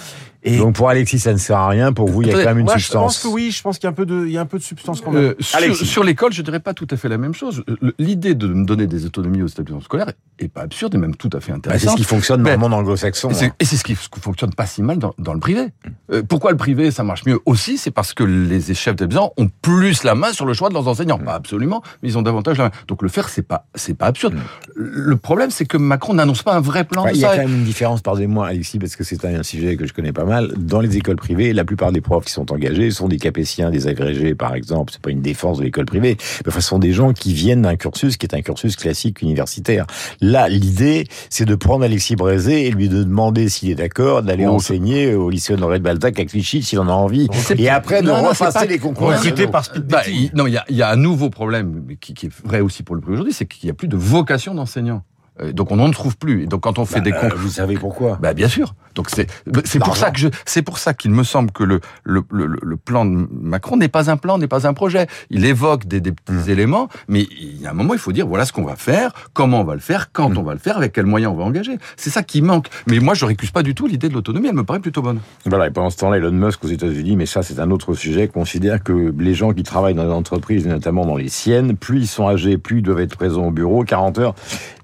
Donc 0.44 0.74
pour 0.74 0.88
Alexis, 0.88 1.18
ça 1.18 1.32
ne 1.32 1.38
sert 1.38 1.58
à 1.58 1.68
rien. 1.68 1.92
Pour 1.92 2.08
vous, 2.08 2.22
il 2.22 2.28
y 2.28 2.30
a 2.32 2.34
quand 2.34 2.54
même 2.54 2.60
une 2.60 2.68
substance. 2.68 3.16
Je 3.16 3.20
pense 3.20 3.22
que 3.22 3.28
oui. 3.28 3.50
Je 3.50 3.62
pense 3.62 3.78
qu'il 3.78 3.84
y 3.84 3.88
a 3.88 3.90
un 3.90 3.94
peu 3.94 4.06
de, 4.06 4.26
il 4.26 4.32
y 4.32 4.38
a 4.38 4.40
un 4.40 4.46
peu 4.46 4.58
de 4.58 4.62
substance 4.62 5.00
quand 5.00 5.10
même. 5.10 5.22
Euh, 5.22 5.34
sur, 5.40 5.86
sur 5.86 6.04
l'école, 6.04 6.32
je 6.32 6.42
dirais 6.42 6.60
pas 6.60 6.74
tout 6.74 6.86
à 6.90 6.96
fait 6.96 7.08
la 7.08 7.18
même 7.18 7.34
chose. 7.34 7.62
L'idée 7.98 8.34
de 8.34 8.46
me 8.46 8.64
donner 8.64 8.86
des 8.86 9.04
autonomies 9.04 9.42
aux 9.42 9.48
établissements 9.48 9.80
scolaires 9.80 10.12
est 10.38 10.48
pas 10.48 10.62
absurde 10.62 10.94
et 10.94 10.98
même 10.98 11.14
tout 11.16 11.30
à 11.32 11.40
fait 11.40 11.52
intéressante. 11.52 11.90
c'est 11.90 11.92
ce 11.92 11.96
qui 11.96 12.04
fonctionne 12.04 12.42
dans 12.42 12.50
le 12.50 12.56
monde 12.56 12.72
anglo-saxon. 12.72 13.30
Hein. 13.30 13.50
Et 13.58 13.64
c'est 13.64 13.76
ce 13.76 13.84
qui 13.84 13.94
fonctionne 13.94 14.54
pas 14.54 14.66
si 14.66 14.82
mal 14.82 14.98
dans, 14.98 15.14
dans 15.18 15.34
le 15.34 15.40
privé. 15.40 15.68
Euh, 16.12 16.22
pourquoi 16.22 16.50
le 16.50 16.56
privé 16.56 16.90
ça 16.90 17.04
marche 17.04 17.24
mieux 17.26 17.38
aussi 17.44 17.76
C'est 17.76 17.90
parce 17.90 18.14
que 18.14 18.24
les 18.24 18.60
chefs 18.74 18.96
d'établissements 18.96 19.32
ont 19.36 19.50
plus 19.62 20.04
la 20.04 20.14
main 20.14 20.32
sur 20.32 20.46
le 20.46 20.54
choix 20.54 20.68
de 20.68 20.74
leurs 20.74 20.88
enseignants. 20.88 21.18
Pas 21.18 21.34
absolument, 21.34 21.82
mais 22.02 22.08
ils 22.08 22.18
ont 22.18 22.22
davantage 22.22 22.58
la 22.58 22.64
main. 22.64 22.70
Donc 22.88 23.02
le 23.02 23.08
faire, 23.08 23.28
c'est 23.28 23.42
pas, 23.42 23.66
c'est 23.74 23.94
pas 23.94 24.06
absurde. 24.06 24.34
Le 24.74 25.16
problème, 25.16 25.50
c'est 25.50 25.66
que 25.66 25.76
Macron 25.76 26.14
n'annonce 26.14 26.42
pas 26.42 26.54
un 26.54 26.60
vrai 26.60 26.84
plan. 26.84 27.06
Il 27.08 27.18
y 27.18 27.24
a 27.24 27.36
quand 27.36 27.42
même 27.42 27.54
une 27.54 27.64
différence, 27.64 28.00
pardonnez-moi, 28.00 28.48
Alexis, 28.48 28.78
parce 28.78 28.96
que 28.96 29.04
c'est 29.04 29.22
un 29.24 29.42
sujet 29.42 29.76
que 29.76 29.86
je 29.86 29.92
connais 29.92 30.12
pas 30.12 30.24
mal. 30.30 30.52
Dans 30.56 30.80
les 30.80 30.96
écoles 30.96 31.16
privée, 31.16 31.52
la 31.52 31.64
plupart 31.64 31.92
des 31.92 32.00
profs 32.00 32.24
qui 32.24 32.32
sont 32.32 32.52
engagés 32.52 32.90
sont 32.90 33.08
des 33.08 33.18
capétiens, 33.18 33.70
des 33.70 33.88
agrégés, 33.88 34.34
par 34.34 34.54
exemple. 34.54 34.92
C'est 34.92 35.02
pas 35.02 35.10
une 35.10 35.20
défense 35.20 35.58
de 35.58 35.64
l'école 35.64 35.86
privée. 35.86 36.16
Mais 36.46 36.52
ce 36.52 36.60
sont 36.60 36.78
des 36.78 36.92
gens 36.92 37.12
qui 37.12 37.34
viennent 37.34 37.62
d'un 37.62 37.76
cursus 37.76 38.16
qui 38.16 38.26
est 38.26 38.34
un 38.34 38.40
cursus 38.40 38.76
classique 38.76 39.22
universitaire. 39.22 39.86
Là, 40.20 40.48
l'idée, 40.48 41.06
c'est 41.28 41.44
de 41.44 41.54
prendre 41.54 41.84
Alexis 41.84 42.16
Brézé 42.16 42.66
et 42.66 42.70
lui 42.70 42.88
de 42.88 43.02
demander 43.02 43.48
s'il 43.48 43.70
est 43.70 43.74
d'accord 43.74 44.22
d'aller 44.22 44.46
oh, 44.46 44.52
enseigner 44.52 45.14
au 45.14 45.30
lycée 45.30 45.52
Honoré 45.52 45.78
de 45.78 45.84
Balzac 45.84 46.18
à 46.18 46.24
Clichy 46.24 46.62
s'il 46.62 46.78
en 46.78 46.88
a 46.88 46.92
envie. 46.92 47.28
Et 47.58 47.68
après, 47.68 48.02
de 48.02 48.10
repasser 48.10 48.68
les 48.68 48.78
concours. 48.78 49.12
par 49.50 49.64
bah, 49.88 50.02
non, 50.34 50.46
il 50.46 50.60
y 50.70 50.82
a, 50.82 50.90
un 50.90 50.96
nouveau 50.96 51.30
problème 51.30 51.84
qui, 52.00 52.14
qui 52.14 52.26
est 52.26 52.32
vrai 52.44 52.60
aussi 52.60 52.82
pour 52.82 52.94
le 52.94 53.00
privé 53.00 53.14
aujourd'hui, 53.14 53.32
c'est 53.32 53.46
qu'il 53.46 53.66
n'y 53.66 53.70
a 53.70 53.74
plus 53.74 53.88
de 53.88 53.96
vocation 53.96 54.54
d'enseignant. 54.54 55.02
Euh, 55.42 55.52
donc 55.52 55.70
on 55.70 55.76
n'en 55.76 55.90
trouve 55.90 56.16
plus. 56.16 56.44
Et 56.44 56.46
donc 56.46 56.62
quand 56.62 56.78
on 56.78 56.84
fait 56.84 57.00
des 57.00 57.10
bah, 57.10 57.20
concours, 57.20 57.38
vous 57.38 57.48
savez 57.48 57.74
pourquoi 57.74 58.18
Bah 58.20 58.34
bien 58.34 58.48
sûr. 58.48 58.74
Donc 58.94 59.08
c'est 59.10 59.28
c'est 59.64 59.78
pour 59.78 59.96
ça 59.96 60.10
que 60.10 60.18
je 60.18 60.28
c'est 60.44 60.62
pour 60.62 60.78
ça 60.78 60.94
qu'il 60.94 61.12
me 61.12 61.22
semble 61.22 61.52
que 61.52 61.62
le 61.62 61.80
le, 62.04 62.24
le, 62.30 62.46
le 62.60 62.76
plan 62.76 63.04
de 63.04 63.28
Macron 63.30 63.76
n'est 63.76 63.88
pas 63.88 64.10
un 64.10 64.16
plan, 64.16 64.38
n'est 64.38 64.48
pas 64.48 64.66
un 64.66 64.74
projet. 64.74 65.06
Il 65.30 65.44
évoque 65.44 65.86
des, 65.86 66.00
des 66.00 66.12
petits 66.12 66.32
mmh. 66.32 66.50
éléments, 66.50 66.88
mais 67.08 67.26
il 67.40 67.60
y 67.60 67.66
a 67.66 67.70
un 67.70 67.74
moment 67.74 67.94
il 67.94 68.00
faut 68.00 68.12
dire 68.12 68.26
voilà 68.26 68.44
ce 68.44 68.52
qu'on 68.52 68.64
va 68.64 68.76
faire, 68.76 69.12
comment 69.32 69.60
on 69.60 69.64
va 69.64 69.74
le 69.74 69.80
faire, 69.80 70.12
quand 70.12 70.30
mmh. 70.30 70.38
on 70.38 70.42
va 70.42 70.52
le 70.52 70.58
faire, 70.58 70.76
avec 70.76 70.92
quels 70.92 71.06
moyens 71.06 71.32
on 71.32 71.36
va 71.36 71.44
engager. 71.44 71.78
C'est 71.96 72.10
ça 72.10 72.22
qui 72.22 72.42
manque. 72.42 72.68
Mais 72.86 72.98
moi 72.98 73.14
je 73.14 73.24
récuse 73.24 73.50
pas 73.50 73.62
du 73.62 73.74
tout 73.74 73.86
l'idée 73.86 74.08
de 74.08 74.14
l'autonomie. 74.14 74.48
Elle 74.48 74.54
me 74.54 74.64
paraît 74.64 74.80
plutôt 74.80 75.02
bonne. 75.02 75.20
Voilà. 75.46 75.68
Et 75.68 75.70
pendant 75.70 75.90
ce 75.90 75.96
temps-là, 75.98 76.16
Elon 76.16 76.32
Musk 76.32 76.64
aux 76.64 76.68
États-Unis, 76.68 77.16
mais 77.16 77.26
ça 77.26 77.42
c'est 77.42 77.60
un 77.60 77.70
autre 77.70 77.94
sujet, 77.94 78.28
considère 78.28 78.82
que 78.82 79.14
les 79.18 79.34
gens 79.34 79.52
qui 79.52 79.62
travaillent 79.62 79.94
dans 79.94 80.04
les 80.04 80.10
entreprises, 80.10 80.66
notamment 80.66 81.06
dans 81.06 81.16
les 81.16 81.28
siennes, 81.28 81.76
plus 81.76 82.00
ils 82.00 82.08
sont 82.08 82.28
âgés, 82.28 82.58
plus 82.58 82.78
ils 82.78 82.82
doivent 82.82 83.00
être 83.00 83.16
présents 83.16 83.46
au 83.46 83.50
bureau, 83.50 83.84
40 83.84 84.18
heures 84.18 84.34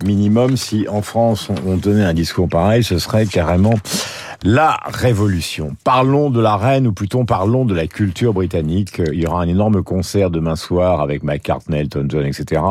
minimum. 0.05 0.46
Si 0.55 0.87
en 0.89 1.03
France 1.03 1.49
on 1.67 1.79
tenait 1.79 2.05
un 2.05 2.15
discours 2.15 2.49
pareil, 2.49 2.85
ce 2.85 2.99
serait 2.99 3.27
carrément 3.27 3.75
la 4.43 4.79
révolution. 4.87 5.77
Parlons 5.85 6.31
de 6.31 6.41
la 6.41 6.57
reine, 6.57 6.87
ou 6.87 6.93
plutôt 6.93 7.25
parlons 7.25 7.65
de 7.65 7.75
la 7.75 7.87
culture 7.87 8.33
britannique. 8.33 9.01
Il 9.13 9.21
y 9.21 9.27
aura 9.27 9.43
un 9.43 9.49
énorme 9.49 9.83
concert 9.83 10.31
demain 10.31 10.57
soir 10.57 11.01
avec 11.01 11.23
McCartney, 11.23 11.79
Elton 11.79 12.07
John, 12.09 12.25
etc. 12.25 12.63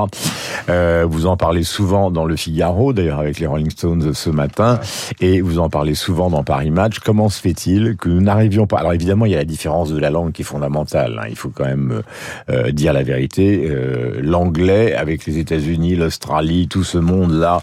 Euh, 0.70 1.06
vous 1.08 1.26
en 1.26 1.38
parlez 1.38 1.64
souvent 1.64 2.12
dans 2.12 2.26
le 2.26 2.36
Figaro, 2.36 2.94
d'ailleurs 2.94 3.20
avec 3.20 3.40
les 3.40 3.48
Rolling 3.48 3.70
Stones 3.70 4.14
ce 4.14 4.30
matin, 4.30 4.80
et 5.20 5.42
vous 5.42 5.60
en 5.60 5.70
parlez 5.70 5.96
souvent 5.96 6.30
dans 6.30 6.44
Paris 6.44 6.72
Match. 6.72 7.00
Comment 7.00 7.30
se 7.30 7.42
fait-il 7.42 7.96
que 7.98 8.10
nous 8.10 8.22
n'arrivions 8.22 8.68
pas? 8.68 8.80
Alors 8.80 8.94
évidemment, 8.94 9.26
il 9.26 9.32
y 9.32 9.36
a 9.36 9.40
la 9.40 9.46
différence 9.46 9.92
de 9.92 10.00
la 10.00 10.10
langue 10.10 10.32
qui 10.32 10.42
est 10.42 10.46
fondamentale. 10.46 11.20
Hein. 11.22 11.28
Il 11.30 11.36
faut 11.36 11.50
quand 11.50 11.66
même 11.66 12.02
euh, 12.50 12.72
dire 12.72 12.94
la 12.94 13.04
vérité. 13.04 13.68
Euh, 13.70 14.22
L'anglais, 14.22 14.94
avec 14.94 15.26
les 15.26 15.38
États-Unis, 15.38 15.96
l'Australie, 15.96 16.68
tout 16.68 16.84
ce 16.84 16.98
monde-là 16.98 17.62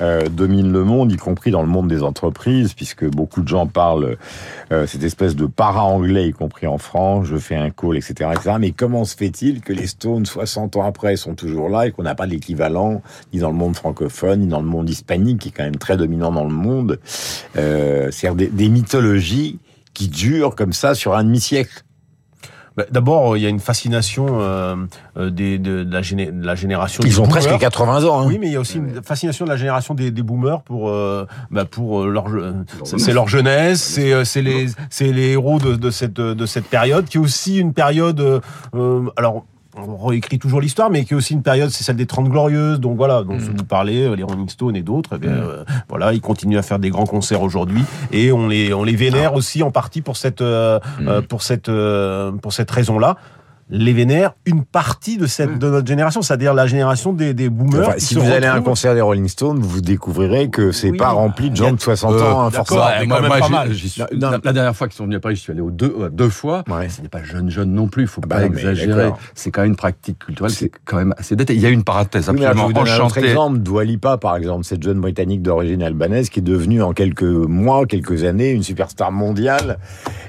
euh, 0.00 0.28
domine 0.28 0.72
le 0.72 0.84
monde, 0.84 1.12
y 1.12 1.16
compris 1.16 1.50
dans 1.50 1.62
le 1.62 1.68
monde 1.68 1.88
des 1.88 2.02
entreprises, 2.02 2.74
puisque 2.74 3.04
beaucoup 3.04 3.41
de 3.42 3.48
gens 3.48 3.66
parlent 3.66 4.16
euh, 4.72 4.86
cette 4.86 5.02
espèce 5.02 5.36
de 5.36 5.46
para-anglais, 5.46 6.28
y 6.28 6.32
compris 6.32 6.66
en 6.66 6.78
France, 6.78 7.26
je 7.26 7.36
fais 7.36 7.56
un 7.56 7.70
call, 7.70 7.96
etc., 7.96 8.30
etc. 8.34 8.56
Mais 8.58 8.70
comment 8.70 9.04
se 9.04 9.16
fait-il 9.16 9.60
que 9.60 9.72
les 9.72 9.86
Stones, 9.86 10.26
60 10.26 10.76
ans 10.76 10.84
après, 10.84 11.16
sont 11.16 11.34
toujours 11.34 11.68
là 11.68 11.86
et 11.86 11.92
qu'on 11.92 12.02
n'a 12.02 12.14
pas 12.14 12.26
l'équivalent 12.26 13.02
ni 13.32 13.40
dans 13.40 13.50
le 13.50 13.56
monde 13.56 13.76
francophone, 13.76 14.40
ni 14.40 14.46
dans 14.46 14.60
le 14.60 14.66
monde 14.66 14.88
hispanique, 14.88 15.40
qui 15.40 15.48
est 15.48 15.52
quand 15.52 15.64
même 15.64 15.76
très 15.76 15.96
dominant 15.96 16.32
dans 16.32 16.44
le 16.44 16.54
monde 16.54 16.98
euh, 17.56 18.10
C'est-à-dire 18.10 18.50
des 18.50 18.68
mythologies 18.68 19.58
qui 19.94 20.08
durent 20.08 20.54
comme 20.54 20.72
ça 20.72 20.94
sur 20.94 21.14
un 21.14 21.24
demi-siècle? 21.24 21.84
Bah, 22.76 22.84
d'abord, 22.90 23.36
il 23.36 23.42
y 23.42 23.46
a 23.46 23.48
une 23.48 23.60
fascination 23.60 24.40
euh, 24.40 24.76
euh 25.16 25.30
des, 25.30 25.58
de, 25.58 25.86
la, 25.90 26.00
la, 26.42 26.54
génération. 26.54 27.02
Ils 27.04 27.20
ont 27.20 27.26
presque 27.26 27.56
80 27.56 28.04
ans. 28.04 28.20
Hein. 28.20 28.24
Oui, 28.26 28.38
mais 28.38 28.46
il 28.46 28.52
y 28.52 28.56
a 28.56 28.60
aussi 28.60 28.78
une 28.78 29.02
fascination 29.02 29.44
de 29.44 29.50
la 29.50 29.56
génération 29.56 29.94
des, 29.94 30.10
des 30.10 30.22
boomers 30.22 30.62
pour, 30.62 30.88
euh, 30.88 31.26
bah, 31.50 31.64
pour 31.64 32.02
euh, 32.02 32.08
leur, 32.08 32.26
c'est 32.84 33.12
leur 33.12 33.28
jeunesse, 33.28 33.82
c'est 33.82 34.24
c'est 34.24 34.42
les 34.42 34.68
c'est 34.90 35.12
les 35.12 35.32
héros 35.32 35.58
de, 35.58 35.76
de 35.76 35.90
cette 35.90 36.14
de 36.14 36.46
cette 36.46 36.66
période, 36.66 37.06
qui 37.06 37.18
est 37.18 37.20
aussi 37.20 37.58
une 37.58 37.74
période. 37.74 38.40
alors 39.16 39.44
on 39.76 40.06
réécrit 40.06 40.38
toujours 40.38 40.60
l'histoire, 40.60 40.90
mais 40.90 41.04
qui 41.04 41.14
est 41.14 41.16
aussi 41.16 41.32
une 41.32 41.42
période, 41.42 41.70
c'est 41.70 41.84
celle 41.84 41.96
des 41.96 42.06
30 42.06 42.28
glorieuses, 42.28 42.80
donc 42.80 42.96
voilà, 42.96 43.22
dont 43.22 43.34
mm. 43.34 43.56
vous 43.56 43.64
parlez, 43.64 44.02
euh, 44.02 44.14
les 44.14 44.22
Rolling 44.22 44.48
Stones 44.48 44.76
et 44.76 44.82
d'autres, 44.82 45.18
eh 45.22 45.26
mm. 45.26 45.30
euh, 45.30 45.64
voilà, 45.88 46.12
ils 46.12 46.20
continuent 46.20 46.58
à 46.58 46.62
faire 46.62 46.78
des 46.78 46.90
grands 46.90 47.06
concerts 47.06 47.42
aujourd'hui, 47.42 47.82
et 48.12 48.32
on 48.32 48.48
les, 48.48 48.74
on 48.74 48.84
les 48.84 48.96
vénère 48.96 49.32
ah. 49.34 49.36
aussi 49.36 49.62
en 49.62 49.70
partie 49.70 50.02
pour 50.02 50.16
cette, 50.16 50.42
euh, 50.42 50.78
mm. 51.00 51.22
pour 51.22 51.42
cette, 51.42 51.70
pour 52.42 52.52
cette 52.52 52.70
raison-là. 52.70 53.16
Les 53.72 53.92
vénère 53.94 54.34
une 54.44 54.64
partie 54.64 55.16
de 55.16 55.26
cette 55.26 55.58
de 55.58 55.70
notre 55.70 55.86
génération, 55.86 56.20
c'est-à-dire 56.20 56.52
la 56.52 56.66
génération 56.66 57.12
des, 57.12 57.32
des 57.32 57.48
boomers. 57.48 57.94
si 57.96 58.14
vous 58.14 58.30
allez 58.30 58.46
à 58.46 58.54
un 58.54 58.60
concert 58.60 58.94
des 58.94 59.00
Rolling 59.00 59.28
Stones, 59.28 59.60
vous 59.60 59.80
découvrirez 59.80 60.50
que 60.50 60.72
c'est 60.72 60.92
pas 60.92 61.10
rempli 61.10 61.50
de 61.50 61.56
gens 61.56 61.72
de 61.72 61.80
60 61.80 62.20
ans, 62.20 62.40
hein, 62.42 62.50
forcément. 62.50 62.84
la, 62.84 64.52
dernière 64.52 64.76
fois 64.76 64.88
qu'ils 64.88 64.96
sont 64.96 65.04
venus 65.04 65.16
à 65.16 65.20
Paris, 65.20 65.36
je 65.36 65.40
suis 65.40 65.52
allé 65.52 65.62
aux 65.62 65.70
deux, 65.70 65.94
euh, 65.98 66.10
deux 66.10 66.28
fois. 66.28 66.64
Ce 66.68 67.00
n'est 67.00 67.08
pas 67.08 67.22
jeune 67.22 67.50
jeune 67.50 67.72
non 67.72 67.88
plus, 67.88 68.02
il 68.02 68.08
faut 68.08 68.20
ah 68.24 68.28
pas 68.28 68.38
bah 68.40 68.46
exagérer. 68.46 69.10
C'est 69.34 69.50
quand 69.50 69.62
même 69.62 69.70
une 69.70 69.76
pratique 69.76 70.18
culturelle, 70.18 70.52
c'est 70.52 70.70
quand 70.84 70.98
même 70.98 71.14
assez 71.16 71.34
détaillé. 71.34 71.58
Il 71.58 71.62
y 71.62 71.66
a 71.66 71.70
une 71.70 71.84
parenthèse 71.84 72.28
absolument 72.28 72.66
oui, 72.66 72.74
je 72.76 72.80
vous 72.80 73.02
un 73.02 73.06
autre 73.06 73.18
exemple, 73.18 73.58
Dwalipa 73.58 74.18
par 74.18 74.36
exemple, 74.36 74.64
cette 74.64 74.82
jeune 74.82 75.00
britannique 75.00 75.40
d'origine 75.40 75.82
albanaise 75.82 76.28
qui 76.28 76.40
est 76.40 76.42
devenue 76.42 76.82
en 76.82 76.92
quelques 76.92 77.22
mois, 77.22 77.86
quelques 77.86 78.24
années 78.24 78.50
une 78.50 78.62
superstar 78.62 79.12
mondiale. 79.12 79.78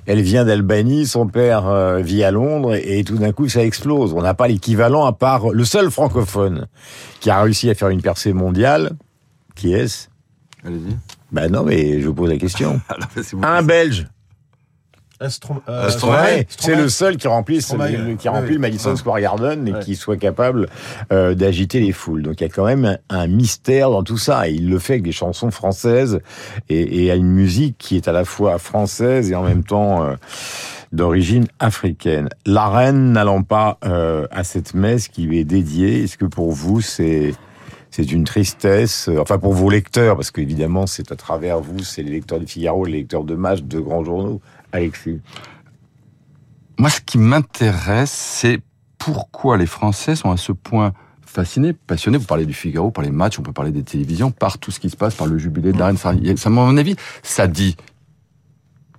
Elle 0.05 0.21
vient 0.21 0.45
d'Albanie, 0.45 1.05
son 1.05 1.27
père 1.27 1.67
euh, 1.67 1.99
vit 1.99 2.23
à 2.23 2.31
Londres 2.31 2.75
et 2.75 3.03
tout 3.03 3.17
d'un 3.17 3.32
coup 3.33 3.49
ça 3.49 3.63
explose. 3.63 4.13
On 4.13 4.21
n'a 4.21 4.33
pas 4.33 4.47
l'équivalent 4.47 5.05
à 5.05 5.13
part 5.13 5.49
le 5.49 5.65
seul 5.65 5.91
francophone 5.91 6.67
qui 7.19 7.29
a 7.29 7.41
réussi 7.41 7.69
à 7.69 7.75
faire 7.75 7.89
une 7.89 8.01
percée 8.01 8.33
mondiale. 8.33 8.91
Qui 9.55 9.73
est-ce? 9.73 10.07
Allez-y. 10.65 10.97
Ben 11.31 11.51
non, 11.51 11.63
mais 11.63 11.99
je 11.99 12.07
vous 12.07 12.13
pose 12.13 12.29
la 12.29 12.37
question. 12.37 12.79
un 13.41 13.63
Belge. 13.63 14.07
Euh, 15.69 16.43
c'est 16.57 16.75
le 16.75 16.89
seul 16.89 17.17
qui 17.17 17.27
remplit, 17.27 17.59
qui 18.19 18.27
remplit 18.27 18.53
le 18.55 18.59
Madison 18.59 18.95
Square 18.95 19.21
Garden 19.21 19.67
et 19.67 19.83
qui 19.83 19.95
soit 19.95 20.17
capable 20.17 20.67
euh, 21.11 21.33
d'agiter 21.33 21.79
les 21.79 21.91
foules. 21.91 22.23
Donc 22.23 22.41
il 22.41 22.43
y 22.43 22.47
a 22.47 22.49
quand 22.49 22.65
même 22.65 22.97
un, 23.09 23.27
mystère 23.27 23.89
dans 23.89 24.03
tout 24.03 24.17
ça. 24.17 24.49
Et 24.49 24.53
il 24.53 24.69
le 24.69 24.79
fait 24.79 24.93
avec 24.93 25.03
des 25.03 25.11
chansons 25.11 25.51
françaises 25.51 26.19
et, 26.69 27.05
et 27.05 27.11
à 27.11 27.15
une 27.15 27.31
musique 27.31 27.77
qui 27.77 27.95
est 27.95 28.07
à 28.07 28.11
la 28.11 28.25
fois 28.25 28.57
française 28.57 29.31
et 29.31 29.35
en 29.35 29.43
même 29.43 29.63
temps 29.63 30.03
euh, 30.03 30.15
d'origine 30.93 31.47
africaine. 31.59 32.29
La 32.45 32.69
reine 32.69 33.11
n'allant 33.11 33.43
pas 33.43 33.77
à 33.81 34.43
cette 34.43 34.73
messe 34.73 35.09
qui 35.09 35.23
lui 35.23 35.39
est 35.39 35.43
dédiée, 35.43 36.03
est-ce 36.03 36.17
que 36.17 36.25
pour 36.25 36.51
vous 36.51 36.79
c'est 36.79 37.33
c'est 37.91 38.11
une 38.11 38.23
tristesse, 38.23 39.09
enfin 39.19 39.37
pour 39.37 39.53
vos 39.53 39.69
lecteurs, 39.69 40.15
parce 40.15 40.31
qu'évidemment 40.31 40.87
c'est 40.87 41.11
à 41.11 41.15
travers 41.15 41.59
vous, 41.59 41.83
c'est 41.83 42.01
les 42.01 42.11
lecteurs 42.11 42.39
de 42.39 42.45
Figaro, 42.45 42.85
les 42.85 42.99
lecteurs 42.99 43.23
de 43.23 43.35
Match, 43.35 43.61
de 43.61 43.79
grands 43.79 44.03
journaux, 44.03 44.41
Alexis 44.71 45.21
Moi, 46.79 46.89
ce 46.89 46.99
qui 47.01 47.19
m'intéresse, 47.19 48.11
c'est 48.11 48.59
pourquoi 48.97 49.57
les 49.57 49.67
Français 49.67 50.15
sont 50.15 50.31
à 50.31 50.37
ce 50.37 50.51
point 50.51 50.93
fascinés, 51.25 51.73
passionnés. 51.73 52.17
Vous 52.17 52.25
parlez 52.25 52.45
du 52.45 52.53
Figaro, 52.53 52.89
par 52.89 53.03
les 53.03 53.11
matchs, 53.11 53.37
on 53.37 53.43
peut 53.43 53.53
parler 53.53 53.71
des 53.71 53.83
télévisions, 53.83 54.31
par 54.31 54.57
tout 54.57 54.71
ce 54.71 54.79
qui 54.79 54.89
se 54.89 54.95
passe, 54.95 55.13
par 55.13 55.27
le 55.27 55.37
jubilé 55.37 55.73
de 55.73 55.77
la 55.77 55.87
reine. 55.87 55.97
Ça, 55.97 56.09
à 56.09 56.49
mon 56.49 56.77
avis, 56.77 56.95
ça 57.21 57.47
dit 57.47 57.75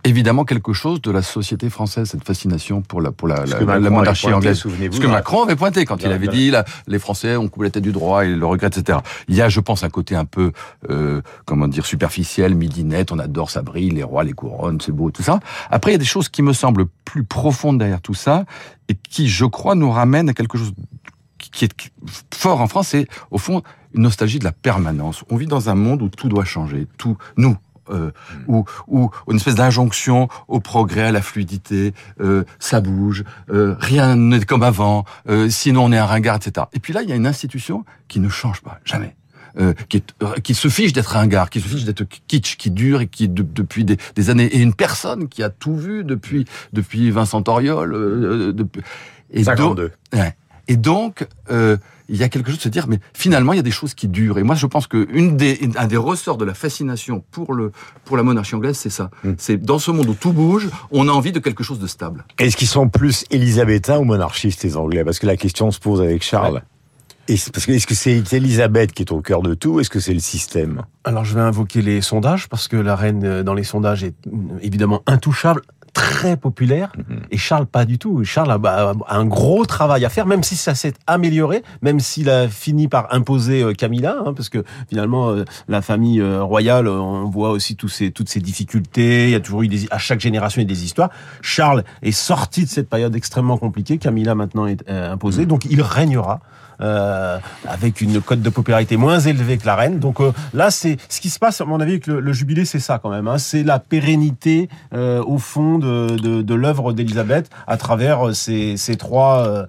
évidemment 0.04 0.44
quelque 0.44 0.73
chose 0.73 1.00
de 1.00 1.11
la 1.11 1.23
société 1.23 1.70
française, 1.70 2.11
cette 2.11 2.25
fascination 2.25 2.82
pour 2.82 3.00
la, 3.00 3.11
pour 3.11 3.26
la, 3.26 3.44
la, 3.46 3.90
monarchie 3.90 4.32
anglaise. 4.32 4.58
Ce 4.58 5.00
que 5.00 5.06
Macron 5.06 5.44
avait 5.44 5.56
pointé 5.56 5.84
quand 5.84 6.02
il 6.02 6.12
avait 6.12 6.28
dit 6.28 6.50
là, 6.50 6.64
les 6.87 6.99
Français 6.99 7.37
ont 7.37 7.49
coupé 7.49 7.66
la 7.66 7.70
tête 7.70 7.82
du 7.82 7.92
droit 7.92 8.25
et 8.25 8.34
le 8.34 8.46
regrettent, 8.46 8.78
etc. 8.78 8.99
Il 9.28 9.34
y 9.34 9.42
a, 9.42 9.49
je 9.49 9.61
pense, 9.61 9.82
un 9.82 9.88
côté 9.88 10.14
un 10.14 10.26
peu, 10.26 10.52
euh, 10.90 11.23
comment 11.46 11.68
dire, 11.68 11.87
superficiel, 11.87 12.54
midinette, 12.54 13.12
on 13.12 13.18
adore, 13.18 13.50
ça 13.50 13.62
brille, 13.62 13.90
les 13.90 14.02
rois, 14.02 14.25
les 14.25 14.32
couronnes, 14.32 14.80
c'est 14.80 14.92
beau, 14.92 15.11
tout 15.11 15.23
ça. 15.23 15.40
Après, 15.70 15.90
il 15.92 15.94
y 15.94 15.96
a 15.96 15.99
des 15.99 16.04
choses 16.04 16.28
qui 16.28 16.42
me 16.42 16.52
semblent 16.52 16.87
plus 17.04 17.25
profondes 17.25 17.78
derrière 17.78 18.00
tout 18.00 18.14
ça 18.14 18.44
et 18.88 18.94
qui, 18.94 19.28
je 19.28 19.46
crois, 19.46 19.75
nous 19.75 19.90
ramènent 19.90 20.28
à 20.28 20.34
quelque 20.34 20.58
chose 20.58 20.73
qui 21.38 21.64
est 21.64 21.92
fort 22.32 22.61
en 22.61 22.66
France, 22.66 22.88
c'est 22.88 23.06
au 23.30 23.38
fond 23.38 23.62
une 23.94 24.02
nostalgie 24.02 24.38
de 24.38 24.44
la 24.44 24.52
permanence. 24.52 25.25
On 25.30 25.37
vit 25.37 25.46
dans 25.46 25.68
un 25.68 25.75
monde 25.75 26.02
où 26.02 26.08
tout 26.08 26.28
doit 26.28 26.44
changer. 26.44 26.87
Tout, 26.99 27.16
nous, 27.37 27.56
euh, 27.91 28.11
ou, 28.47 28.64
ou 28.88 29.11
une 29.29 29.37
espèce 29.37 29.55
d'injonction 29.55 30.29
au 30.49 30.61
progrès, 30.61 31.03
à 31.03 31.12
la 31.12 31.23
fluidité, 31.23 31.95
euh, 32.21 32.45
ça 32.59 32.81
bouge, 32.81 33.25
euh, 33.50 33.76
rien 33.79 34.17
n'est 34.17 34.45
comme 34.45 34.62
avant, 34.62 35.05
euh, 35.29 35.49
sinon 35.49 35.85
on 35.85 35.93
est 35.93 35.99
un 35.99 36.07
ringard, 36.07 36.37
etc. 36.37 36.67
Et 36.73 36.81
puis 36.81 36.93
là, 36.93 37.03
il 37.03 37.09
y 37.09 37.12
a 37.12 37.17
une 37.17 37.26
institution 37.26 37.85
qui 38.09 38.21
ne 38.21 38.29
change 38.29 38.62
pas, 38.62 38.81
jamais. 38.85 39.14
Euh, 39.57 39.73
qui, 39.88 39.99
est, 39.99 40.14
euh, 40.21 40.35
qui 40.43 40.53
se 40.53 40.67
fiche 40.67 40.93
d'être 40.93 41.12
ringard, 41.12 41.49
qui 41.49 41.61
se 41.61 41.69
fiche 41.69 41.85
d'être 41.85 42.03
kitsch, 42.26 42.57
qui 42.57 42.73
dure 42.73 43.03
et 43.03 43.07
qui 43.07 43.29
depuis 43.29 43.85
des, 43.85 43.99
des, 44.17 44.31
années, 44.31 44.47
et 44.47 44.59
une 44.59 44.75
personne 44.75 45.29
qui 45.29 45.45
a 45.45 45.49
tout 45.49 45.76
vu 45.76 46.03
depuis 46.03 46.45
depuis 46.73 47.12
Vincent 47.12 47.45
Auriol. 47.47 48.53
depuis, 48.53 48.83
et 49.31 49.45
52. 49.45 49.93
ouais. 50.12 50.35
Et 50.68 50.76
donc, 50.76 51.26
euh, 51.50 51.76
il 52.09 52.16
y 52.16 52.23
a 52.23 52.28
quelque 52.28 52.50
chose 52.50 52.59
de 52.59 52.62
se 52.62 52.68
dire, 52.68 52.87
mais 52.87 53.00
finalement, 53.14 53.52
il 53.52 53.56
y 53.56 53.61
a 53.61 53.62
des 53.62 53.71
choses 53.71 53.94
qui 53.94 54.09
durent. 54.09 54.38
Et 54.38 54.42
moi, 54.42 54.54
je 54.54 54.66
pense 54.66 54.87
que 54.87 55.06
une 55.11 55.37
des, 55.37 55.71
un 55.76 55.87
des 55.87 55.97
ressorts 55.97 56.37
de 56.37 56.44
la 56.44 56.54
fascination 56.54 57.25
pour, 57.30 57.54
le, 57.54 57.73
pour 58.04 58.16
la 58.16 58.23
monarchie 58.23 58.54
anglaise, 58.54 58.76
c'est 58.76 58.90
ça. 58.90 59.11
Mm. 59.25 59.33
C'est 59.38 59.56
dans 59.56 59.78
ce 59.78 59.90
monde 59.90 60.09
où 60.09 60.14
tout 60.14 60.33
bouge, 60.33 60.68
on 60.90 61.09
a 61.09 61.12
envie 61.12 61.33
de 61.33 61.38
quelque 61.38 61.64
chose 61.64 61.78
de 61.78 61.87
stable. 61.87 62.25
Est-ce 62.38 62.56
qu'ils 62.56 62.68
sont 62.68 62.88
plus 62.88 63.25
élisabétains 63.30 63.99
ou 63.99 64.04
monarchistes, 64.04 64.62
les 64.64 64.76
Anglais? 64.76 65.04
Parce 65.04 65.18
que 65.18 65.26
la 65.26 65.37
question 65.37 65.71
se 65.71 65.80
pose 65.80 66.00
avec 66.00 66.23
Charles. 66.23 66.62
Est-ce 67.26 67.50
que 67.50 67.73
est-ce 67.73 67.87
que 67.87 67.94
c'est 67.94 68.23
Elisabeth 68.33 68.92
qui 68.92 69.02
est 69.02 69.11
au 69.11 69.23
cœur 69.23 69.40
de 69.40 69.54
tout 69.54 69.80
Est-ce 69.80 69.88
que 69.88 69.99
c'est 69.99 70.12
le 70.12 70.21
système? 70.21 70.83
Alors 71.04 71.25
je 71.25 71.35
vais 71.35 71.40
invoquer 71.40 71.80
les 71.80 72.02
sondages 72.02 72.50
parce 72.50 72.68
que 72.68 72.76
la 72.76 72.97
reine 72.97 73.25
euh, 73.25 73.42
dans 73.42 73.54
les 73.54 73.64
sondages 73.64 74.04
est 74.04 74.14
évidemment 74.61 75.02
intouchable 75.06 75.62
très 75.95 76.37
populaire 76.37 76.93
mhm. 76.97 77.21
et 77.31 77.39
Charles 77.39 77.67
pas 77.67 77.87
du 77.87 77.99
tout. 77.99 78.23
Charles 78.25 78.51
a, 78.51 78.93
un 79.09 79.25
gros 79.25 79.65
travail 79.65 80.05
à 80.05 80.11
faire, 80.11 80.27
même 80.27 80.43
si 80.43 80.57
ça 80.57 80.75
s'est 80.75 80.93
amélioré, 81.07 81.63
même 81.81 82.01
s'il 82.01 82.29
a 82.29 82.49
fini 82.49 82.89
par 82.89 83.15
imposer 83.15 83.63
euh, 83.63 83.73
Camilla, 83.73 84.17
hein, 84.27 84.35
parce 84.35 84.51
que 84.51 84.65
finalement 84.89 85.31
euh, 85.31 85.45
la 85.69 85.81
famille 85.81 86.21
euh, 86.21 86.43
royale, 86.43 86.89
on 86.89 87.31
voit 87.31 87.51
aussi 87.51 87.77
tous 87.77 87.89
ces, 87.89 88.11
toutes 88.11 88.29
ces 88.29 88.41
difficultés. 88.41 89.25
Il 89.25 89.31
y 89.31 89.35
a 89.35 89.41
toujours 89.41 89.63
eu 89.63 89.69
des, 89.69 89.87
à 89.91 89.99
chaque 89.99 90.21
génération 90.21 90.61
il 90.61 90.65
y 90.65 90.71
a 90.71 90.75
des 90.75 90.85
histoires. 90.85 91.11
Charles 91.41 91.85
est 92.03 92.13
sorti 92.13 92.65
de 92.65 92.69
cette 92.69 92.91
période 92.91 93.15
extrêmement 93.17 93.57
compliquée. 93.57 93.99
Camilla 93.99 94.35
maintenant 94.35 94.67
est 94.67 94.89
imposée, 94.91 95.43
mhm. 95.43 95.49
donc 95.49 95.65
il 95.65 95.81
régnera. 95.81 96.41
Euh, 96.81 97.38
avec 97.69 98.00
une 98.00 98.21
cote 98.21 98.40
de 98.40 98.50
popularité 98.50 98.97
moins 98.97 99.21
élevée 99.21 99.59
que 99.59 99.66
la 99.66 99.76
reine. 99.76 99.99
Donc 99.99 100.21
euh, 100.21 100.33
là, 100.52 100.71
c'est 100.71 100.97
ce 101.09 101.21
qui 101.21 101.31
se 101.31 101.38
passe, 101.38 101.61
à 101.61 101.64
mon 101.64 101.81
avis, 101.81 101.93
avec 101.93 102.07
le, 102.07 102.33
jubilé, 102.33 102.64
c'est 102.64 102.81
ça 102.81 102.99
quand 102.99 103.11
même. 103.11 103.28
Hein. 103.28 103.38
C'est 103.38 103.62
la 103.62 103.78
pérennité 103.78 104.69
euh, 104.93 105.23
au 105.23 105.38
fond 105.38 105.78
de, 105.78 106.54
l'œuvre 106.54 106.93
d'Élisabeth 106.93 107.50
à 107.66 107.76
travers 107.76 108.35
ces, 108.35 108.76
trois, 108.99 109.66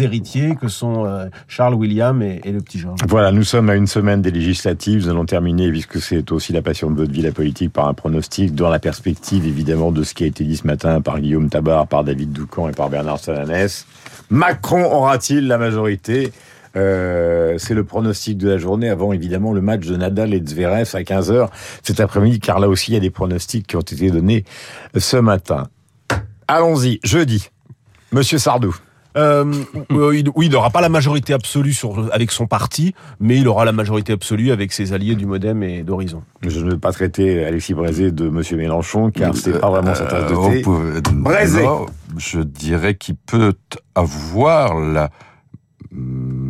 héritiers 0.00 0.56
que 0.60 0.68
sont 0.68 1.28
Charles, 1.48 1.74
William 1.74 2.22
et, 2.22 2.40
le 2.44 2.60
petit 2.60 2.78
George. 2.78 3.00
Voilà, 3.08 3.32
nous 3.32 3.44
sommes 3.44 3.70
à 3.70 3.74
une 3.74 3.86
semaine 3.86 4.22
des 4.22 4.30
législatives. 4.30 5.04
Nous 5.04 5.08
allons 5.08 5.26
terminer, 5.26 5.70
puisque 5.70 6.00
c'est 6.00 6.30
aussi 6.32 6.52
la 6.52 6.62
passion 6.62 6.90
de 6.90 6.96
votre 6.96 7.12
vie, 7.12 7.22
la 7.22 7.32
politique, 7.32 7.72
par 7.72 7.88
un 7.88 7.94
pronostic 7.94 8.54
dans 8.54 8.68
la 8.68 8.78
perspective, 8.78 9.46
évidemment, 9.46 9.92
de 9.92 10.02
ce 10.02 10.14
qui 10.14 10.24
a 10.24 10.26
été 10.26 10.44
dit 10.44 10.56
ce 10.56 10.66
matin 10.66 11.00
par 11.00 11.20
Guillaume 11.20 11.48
Tabar, 11.48 11.86
par 11.86 12.04
David 12.04 12.32
Doucan 12.32 12.68
et 12.68 12.72
par 12.72 12.88
Bernard 12.88 13.18
Sananès. 13.18 13.86
Macron 14.30 14.84
aura-t-il 14.84 15.46
la 15.46 15.58
majorité 15.58 16.32
euh, 16.76 17.54
c'est 17.56 17.74
le 17.74 17.84
pronostic 17.84 18.36
de 18.36 18.48
la 18.48 18.58
journée 18.58 18.88
avant 18.88 19.12
évidemment 19.12 19.52
le 19.52 19.60
match 19.60 19.86
de 19.86 19.96
Nadal 19.96 20.34
et 20.34 20.42
Zverev 20.44 20.90
à 20.94 21.02
15h 21.02 21.48
cet 21.84 22.00
après-midi 22.00 22.40
car 22.40 22.58
là 22.58 22.68
aussi 22.68 22.90
il 22.90 22.94
y 22.94 22.96
a 22.96 23.00
des 23.00 23.10
pronostics 23.10 23.64
qui 23.64 23.76
ont 23.76 23.80
été 23.80 24.10
donnés 24.10 24.44
ce 24.98 25.16
matin. 25.16 25.68
Allons-y, 26.48 26.98
jeudi. 27.04 27.48
Monsieur 28.10 28.38
Sardou. 28.38 28.76
Euh, 29.16 29.44
oui, 29.90 30.24
il 30.42 30.50
n'aura 30.50 30.70
pas 30.70 30.80
la 30.80 30.88
majorité 30.88 31.32
absolue 31.32 31.72
sur, 31.72 32.10
avec 32.12 32.30
son 32.30 32.46
parti, 32.46 32.94
mais 33.20 33.38
il 33.38 33.46
aura 33.46 33.64
la 33.64 33.72
majorité 33.72 34.12
absolue 34.12 34.50
avec 34.50 34.72
ses 34.72 34.92
alliés 34.92 35.14
du 35.14 35.26
MoDem 35.26 35.62
et 35.62 35.82
d'Horizon. 35.82 36.22
Je 36.42 36.60
ne 36.60 36.72
veux 36.72 36.78
pas 36.78 36.92
traiter 36.92 37.44
Alexis 37.44 37.74
Brézé 37.74 38.10
de 38.10 38.28
Monsieur 38.28 38.56
Mélenchon, 38.56 39.10
car 39.10 39.36
c'est 39.36 39.60
pas 39.60 39.70
vraiment 39.70 39.94
sa 39.94 40.06
tasse 40.06 40.30
de 40.30 40.36
euh, 40.36 41.00
thé. 41.00 41.10
Brézé 41.12 41.64
Je 42.16 42.40
dirais 42.40 42.96
qu'il 42.96 43.16
peut 43.16 43.54
avoir 43.94 44.80
la 44.80 45.10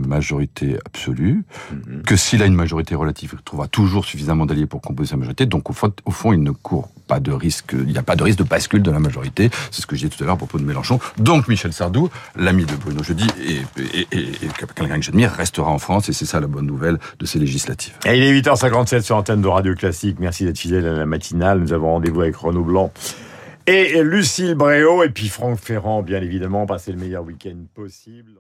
majorité 0.07 0.79
absolue, 0.85 1.45
mhm. 1.73 2.03
que 2.03 2.17
s'il 2.17 2.43
a 2.43 2.47
une 2.47 2.55
majorité 2.55 2.95
relative, 2.95 3.35
il 3.35 3.43
trouvera 3.43 3.69
toujours 3.69 4.05
suffisamment 4.05 4.47
d'alliés 4.47 4.67
pour 4.67 4.81
composer 4.81 5.11
sa 5.11 5.17
majorité. 5.17 5.47
Donc 5.47 5.71
au 5.71 5.73
fond, 5.73 5.93
au 6.05 6.11
fond, 6.11 6.33
il 6.33 6.43
ne 6.43 6.51
court 6.51 6.91
pas 7.07 7.21
de 7.21 7.33
risque, 7.33 7.73
il 7.73 7.93
n'y 7.93 7.99
a 7.99 8.03
pas 8.03 8.17
de 8.17 8.23
risque 8.23 8.39
de 8.39 8.45
bascule 8.45 8.83
de 8.83 8.91
la 8.91 8.99
majorité. 8.99 9.51
C'est 9.71 9.83
ce 9.83 9.87
que 9.87 9.97
je 9.97 10.07
disais 10.07 10.17
tout 10.17 10.23
à 10.23 10.27
l'heure 10.27 10.35
à 10.35 10.39
propos 10.39 10.59
de 10.59 10.65
Mélenchon. 10.65 10.99
Donc 11.19 11.49
Michel 11.49 11.73
Sardou, 11.73 12.09
l'ami 12.37 12.65
de 12.65 12.75
Bruno 12.77 13.03
Jeudi 13.03 13.27
et, 13.43 13.61
et, 13.83 14.07
et, 14.13 14.21
et 14.21 14.49
quelqu'un 14.59 14.97
que 14.97 15.03
j'admire, 15.03 15.31
restera 15.31 15.71
en 15.71 15.79
France 15.79 16.09
et 16.09 16.13
c'est 16.13 16.27
ça 16.27 16.41
la 16.41 16.47
bonne 16.47 16.67
nouvelle 16.67 16.99
de 17.19 17.27
ces 17.27 17.39
législatives. 17.39 17.95
Et 18.07 18.17
il 18.17 18.23
est 18.23 18.41
8h57 18.41 19.03
sur 19.03 19.17
antenne 19.17 19.43
de 19.43 19.49
Radio 19.49 19.75
Classique. 19.75 20.17
Merci 20.21 20.45
d'être 20.45 20.59
fidèle 20.59 20.87
à 20.87 20.93
la 20.93 21.07
matinale. 21.07 21.61
Nous 21.61 21.73
avons 21.73 21.93
rendez-vous 21.93 22.23
avec 22.23 22.37
Renaud 22.37 22.65
Blanc 22.65 22.93
et 23.67 24.03
Lucille 24.03 24.55
Bréau 24.55 25.03
et 25.03 25.09
puis 25.09 25.29
Franck 25.29 25.59
Ferrand, 25.59 26.03
bien 26.03 26.21
évidemment. 26.21 26.67
Passez 26.67 26.93
le 26.93 26.99
meilleur 26.99 27.25
week-end 27.25 27.57
possible. 27.75 28.33